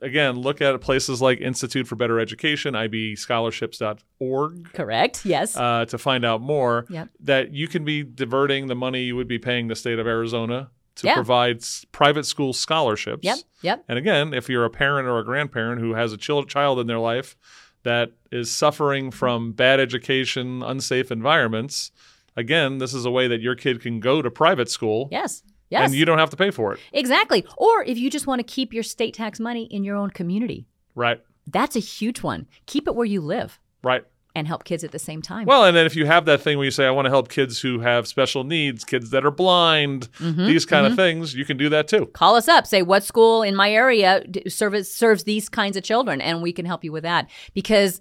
Again, 0.00 0.36
look 0.36 0.60
at 0.60 0.80
places 0.80 1.20
like 1.20 1.40
Institute 1.40 1.86
for 1.88 1.96
Better 1.96 2.20
Education, 2.20 2.74
ibescholarships.org, 2.74 4.72
Correct. 4.72 5.24
Yes. 5.26 5.56
uh, 5.56 5.84
to 5.86 5.98
find 5.98 6.24
out 6.24 6.40
more. 6.40 6.86
Yep. 6.88 7.08
That 7.20 7.52
you 7.52 7.68
can 7.68 7.84
be 7.84 8.02
diverting 8.02 8.66
the 8.68 8.74
money 8.74 9.02
you 9.04 9.16
would 9.16 9.28
be 9.28 9.38
paying 9.38 9.68
the 9.68 9.74
state 9.76 9.98
of 9.98 10.06
Arizona 10.06 10.70
to 10.96 11.06
Yeah. 11.06 11.14
provide 11.14 11.58
s- 11.58 11.84
private 11.92 12.26
school 12.26 12.52
scholarships. 12.52 13.24
yep. 13.24 13.38
Yep. 13.62 13.84
And 13.88 13.98
again, 13.98 14.34
if 14.34 14.48
you're 14.48 14.64
a 14.64 14.70
parent 14.70 15.08
or 15.08 15.18
a 15.18 15.24
grandparent 15.24 15.80
who 15.80 15.94
has 15.94 16.12
a 16.12 16.16
chil- 16.16 16.44
child 16.44 16.78
in 16.78 16.86
their 16.86 16.98
life 16.98 17.36
that 17.84 18.12
is 18.30 18.50
suffering 18.50 19.10
from 19.10 19.52
bad 19.52 19.80
education, 19.80 20.62
unsafe 20.62 21.10
environments, 21.10 21.90
again, 22.36 22.78
this 22.78 22.92
is 22.94 23.04
a 23.04 23.10
way 23.10 23.26
that 23.28 23.40
your 23.40 23.54
kid 23.54 23.80
can 23.80 24.00
go 24.00 24.22
to 24.22 24.30
private 24.30 24.68
school 24.70 25.08
Yes. 25.10 25.42
Yes. 25.70 25.90
and 25.90 25.94
you 25.94 26.04
don't 26.04 26.18
have 26.18 26.30
to 26.30 26.36
pay 26.36 26.50
for 26.50 26.72
it. 26.72 26.80
exactly. 26.92 27.44
Or 27.56 27.82
if 27.84 27.98
you 27.98 28.10
just 28.10 28.26
want 28.26 28.38
to 28.38 28.42
keep 28.44 28.72
your 28.72 28.82
state 28.82 29.14
tax 29.14 29.38
money 29.38 29.64
in 29.64 29.84
your 29.84 29.96
own 29.96 30.10
community, 30.10 30.66
Right. 30.94 31.20
that's 31.46 31.76
a 31.76 31.80
huge 31.80 32.22
one. 32.22 32.46
Keep 32.66 32.88
it 32.88 32.94
where 32.94 33.06
you 33.06 33.20
live 33.20 33.58
Right. 33.82 34.04
and 34.34 34.46
help 34.46 34.64
kids 34.64 34.82
at 34.84 34.92
the 34.92 34.98
same 34.98 35.20
time. 35.20 35.44
Well, 35.46 35.64
and 35.64 35.76
then 35.76 35.84
if 35.84 35.94
you 35.96 36.06
have 36.06 36.24
that 36.26 36.40
thing 36.40 36.56
where 36.58 36.64
you 36.64 36.70
say, 36.70 36.86
I 36.86 36.90
want 36.90 37.06
to 37.06 37.10
help 37.10 37.28
kids 37.28 37.60
who 37.60 37.80
have 37.80 38.06
special 38.06 38.44
needs, 38.44 38.84
kids 38.84 39.10
that 39.10 39.24
are 39.26 39.30
blind, 39.30 40.08
Mm-hmm, 40.20 40.46
these 40.46 40.64
kind 40.64 40.86
of 40.86 40.94
things, 40.96 41.34
you 41.34 41.44
can 41.44 41.56
do 41.56 41.68
that 41.70 41.86
too. 41.88 42.06
call 42.06 42.34
us 42.36 42.48
up 42.48 42.66
say 42.66 42.82
what 42.82 43.02
school 43.04 43.42
in 43.42 43.54
my 43.56 43.70
area 43.70 44.22
service 44.48 44.92
serves 44.94 45.24
these 45.24 45.48
kinds 45.48 45.76
of 45.76 45.82
children 45.82 46.20
and 46.20 46.40
we 46.42 46.52
can 46.52 46.64
help 46.66 46.82
you 46.84 46.92
with 46.92 47.02
that 47.02 47.28
because 47.52 48.00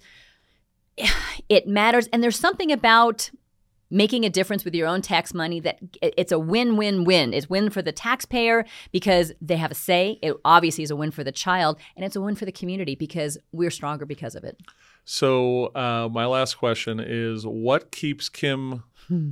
it 1.49 1.67
matters 1.67 2.07
and 2.07 2.23
there's 2.23 2.39
something 2.39 2.71
about 2.71 3.29
making 3.89 4.25
a 4.25 4.29
difference 4.29 4.65
with 4.65 4.75
your 4.75 4.87
own 4.87 5.01
tax 5.01 5.33
money 5.33 5.59
that 5.61 5.79
it's 6.01 6.31
a 6.31 6.39
win-win-win 6.39 7.33
it's 7.33 7.49
win 7.49 7.69
for 7.69 7.81
the 7.81 7.91
taxpayer 7.91 8.65
because 8.91 9.31
they 9.41 9.57
have 9.57 9.71
a 9.71 9.75
say 9.75 10.19
it 10.21 10.35
obviously 10.43 10.83
is 10.83 10.91
a 10.91 10.95
win 10.95 11.11
for 11.11 11.23
the 11.23 11.31
child 11.31 11.77
and 11.95 12.03
it's 12.05 12.15
a 12.15 12.21
win 12.21 12.35
for 12.35 12.45
the 12.45 12.51
community 12.51 12.95
because 12.95 13.37
we're 13.51 13.71
stronger 13.71 14.05
because 14.05 14.35
of 14.35 14.43
it 14.43 14.57
So, 15.05 15.67
uh, 15.67 16.09
my 16.11 16.25
last 16.25 16.55
question 16.55 16.99
is 16.99 17.45
what 17.47 17.91
keeps 17.91 18.27
Kim? 18.27 18.83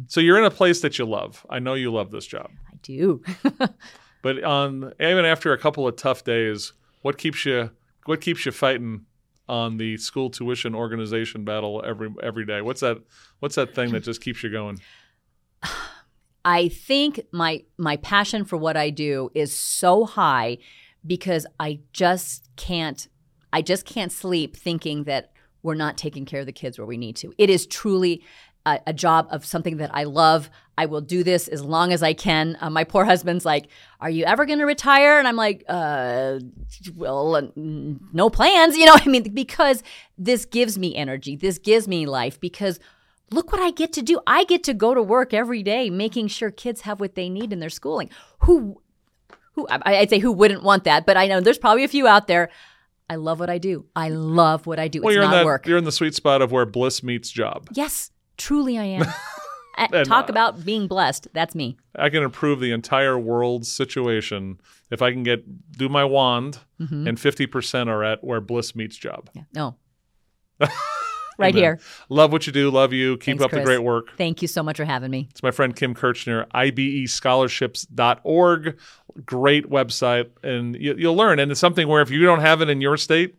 So, 0.07 0.21
you're 0.21 0.37
in 0.37 0.45
a 0.45 0.51
place 0.51 0.79
that 0.79 0.97
you 0.97 1.03
love. 1.05 1.45
I 1.49 1.59
know 1.59 1.73
you 1.73 1.91
love 1.91 2.11
this 2.11 2.25
job. 2.25 2.49
i 2.71 2.75
do 2.81 3.21
But 4.21 4.41
on 4.43 4.93
even 5.01 5.25
after 5.25 5.51
a 5.51 5.57
couple 5.57 5.85
of 5.85 5.97
tough 5.97 6.23
days, 6.23 6.71
what 7.01 7.17
keeps 7.17 7.45
you 7.45 7.71
what 8.05 8.21
keeps 8.21 8.45
you 8.45 8.51
fighting 8.53 9.05
on 9.47 9.77
the 9.77 9.97
school 9.97 10.29
tuition 10.29 10.75
organization 10.75 11.43
battle 11.45 11.83
every 11.85 12.13
every 12.21 12.45
day? 12.45 12.61
What's 12.61 12.81
that 12.81 12.97
what's 13.39 13.55
that 13.55 13.75
thing 13.75 13.91
that 13.91 14.03
just 14.03 14.21
keeps 14.21 14.43
you 14.43 14.49
going? 14.49 14.79
I 16.45 16.67
think 16.69 17.21
my 17.31 17.63
my 17.77 17.97
passion 17.97 18.45
for 18.45 18.57
what 18.57 18.77
I 18.77 18.89
do 18.89 19.31
is 19.33 19.55
so 19.55 20.05
high 20.05 20.57
because 21.05 21.45
I 21.59 21.79
just 21.93 22.49
can't 22.55 23.07
I 23.53 23.61
just 23.61 23.85
can't 23.85 24.11
sleep 24.11 24.55
thinking 24.55 25.05
that 25.05 25.31
we're 25.63 25.75
not 25.75 25.97
taking 25.97 26.25
care 26.25 26.41
of 26.41 26.45
the 26.45 26.51
kids 26.51 26.77
where 26.77 26.85
we 26.85 26.97
need 26.97 27.15
to. 27.17 27.33
It 27.37 27.49
is 27.49 27.65
truly 27.65 28.23
a, 28.65 28.79
a 28.87 28.93
job 28.93 29.27
of 29.31 29.45
something 29.45 29.77
that 29.77 29.91
I 29.93 30.03
love. 30.05 30.49
I 30.77 30.87
will 30.87 31.01
do 31.01 31.23
this 31.23 31.47
as 31.47 31.63
long 31.63 31.93
as 31.93 32.03
I 32.03 32.13
can. 32.13 32.57
Uh, 32.59 32.69
my 32.69 32.83
poor 32.83 33.05
husband's 33.05 33.45
like, 33.45 33.67
"Are 34.01 34.09
you 34.09 34.25
ever 34.25 34.45
going 34.45 34.59
to 34.59 34.65
retire?" 34.65 35.17
And 35.19 35.27
I'm 35.27 35.37
like, 35.37 35.63
"Uh, 35.69 36.39
well, 36.95 37.35
uh, 37.35 37.41
no 37.55 38.29
plans." 38.29 38.75
You 38.77 38.85
know, 38.87 38.95
I 38.95 39.07
mean, 39.07 39.33
because 39.33 39.83
this 40.17 40.45
gives 40.45 40.77
me 40.77 40.95
energy. 40.95 41.35
This 41.37 41.57
gives 41.59 41.87
me 41.87 42.05
life 42.05 42.39
because 42.41 42.79
look 43.31 43.51
what 43.51 43.61
I 43.61 43.71
get 43.71 43.93
to 43.93 44.01
do. 44.01 44.19
I 44.27 44.43
get 44.43 44.63
to 44.65 44.73
go 44.73 44.93
to 44.93 45.01
work 45.01 45.33
every 45.33 45.63
day 45.63 45.89
making 45.89 46.27
sure 46.27 46.51
kids 46.51 46.81
have 46.81 46.99
what 46.99 47.15
they 47.15 47.29
need 47.29 47.53
in 47.53 47.59
their 47.59 47.69
schooling. 47.69 48.09
Who 48.39 48.81
who 49.53 49.65
I- 49.69 49.99
I'd 49.99 50.09
say 50.09 50.19
who 50.19 50.33
wouldn't 50.33 50.63
want 50.63 50.83
that, 50.83 51.05
but 51.05 51.15
I 51.15 51.27
know 51.27 51.39
there's 51.39 51.57
probably 51.57 51.85
a 51.85 51.87
few 51.87 52.05
out 52.07 52.27
there. 52.27 52.49
I 53.09 53.15
love 53.15 53.39
what 53.39 53.49
I 53.49 53.59
do. 53.59 53.85
I 53.95 54.09
love 54.09 54.65
what 54.67 54.79
I 54.79 54.87
do. 54.89 54.99
Well, 55.01 55.09
it's 55.09 55.15
you're 55.15 55.23
in 55.23 55.29
not 55.29 55.37
that 55.37 55.45
work. 55.45 55.67
you're 55.67 55.77
in 55.77 55.83
the 55.85 55.91
sweet 55.91 56.15
spot 56.15 56.41
of 56.41 56.51
where 56.51 56.65
bliss 56.65 57.01
meets 57.03 57.29
job. 57.29 57.67
Yes, 57.71 58.11
truly 58.37 58.77
I 58.77 58.83
am. 58.85 59.05
Uh, 59.77 59.87
And, 59.91 60.07
Talk 60.07 60.29
uh, 60.29 60.31
about 60.31 60.63
being 60.63 60.87
blessed. 60.87 61.27
That's 61.33 61.53
me. 61.53 61.75
I 61.97 62.07
can 62.09 62.23
improve 62.23 62.61
the 62.61 62.71
entire 62.71 63.19
world's 63.19 63.69
situation 63.69 64.61
if 64.89 65.01
I 65.01 65.11
can 65.11 65.23
get 65.23 65.43
do 65.77 65.89
my 65.89 66.05
wand 66.05 66.59
Mm-hmm. 66.79 67.07
and 67.09 67.17
50% 67.17 67.87
are 67.89 68.01
at 68.01 68.23
where 68.23 68.39
bliss 68.39 68.73
meets 68.73 68.95
job. 68.95 69.29
Yeah. 69.33 69.41
No. 69.53 69.75
right 71.37 71.39
Amen. 71.39 71.53
here. 71.55 71.79
Love 72.07 72.31
what 72.31 72.47
you 72.47 72.53
do, 72.53 72.71
love 72.71 72.93
you. 72.93 73.17
Keep 73.17 73.39
Thanks, 73.39 73.43
up 73.43 73.51
the 73.51 73.63
great 73.65 73.83
work. 73.83 74.15
Thank 74.17 74.41
you 74.41 74.47
so 74.47 74.63
much 74.63 74.77
for 74.77 74.85
having 74.85 75.11
me. 75.11 75.27
It's 75.31 75.43
my 75.43 75.51
friend 75.51 75.75
Kim 75.75 75.93
Kirchner, 75.93 76.45
ibescholarships.org. 76.55 78.77
Great 79.25 79.69
website. 79.69 80.29
And 80.43 80.75
you, 80.75 80.95
you'll 80.97 81.15
learn. 81.15 81.39
And 81.39 81.51
it's 81.51 81.59
something 81.59 81.87
where 81.89 82.01
if 82.01 82.09
you 82.09 82.21
don't 82.23 82.39
have 82.41 82.61
it 82.61 82.69
in 82.69 82.79
your 82.81 82.95
state, 82.97 83.35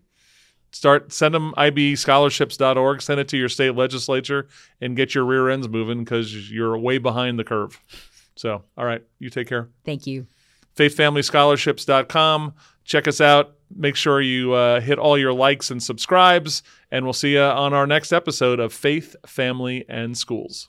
start 0.73 1.13
send 1.13 1.35
them 1.35 1.55
ibescholarships.org, 1.57 3.03
send 3.03 3.21
it 3.21 3.29
to 3.29 3.37
your 3.37 3.49
state 3.49 3.75
legislature, 3.75 4.47
and 4.81 4.97
get 4.97 5.15
your 5.15 5.25
rear 5.25 5.49
ends 5.49 5.69
moving 5.69 6.05
because 6.05 6.51
you're 6.51 6.77
way 6.79 6.99
behind 6.99 7.39
the 7.39 7.45
curve. 7.45 7.81
So, 8.37 8.63
all 8.77 8.85
right, 8.85 9.03
you 9.19 9.31
take 9.31 9.49
care. 9.49 9.69
Thank 9.85 10.07
you. 10.07 10.27
faithfamilyscholarships.com. 10.77 12.55
Check 12.85 13.09
us 13.09 13.21
out. 13.21 13.55
Make 13.75 13.97
sure 13.97 14.21
you 14.21 14.53
uh, 14.53 14.81
hit 14.81 14.99
all 14.99 15.19
your 15.19 15.33
likes 15.33 15.71
and 15.71 15.83
subscribes, 15.83 16.63
and 16.91 17.05
we'll 17.05 17.13
see 17.13 17.33
you 17.33 17.41
on 17.41 17.73
our 17.73 17.87
next 17.87 18.13
episode 18.13 18.61
of 18.61 18.73
Faith, 18.73 19.17
Family, 19.27 19.85
and 19.89 20.17
Schools. 20.17 20.69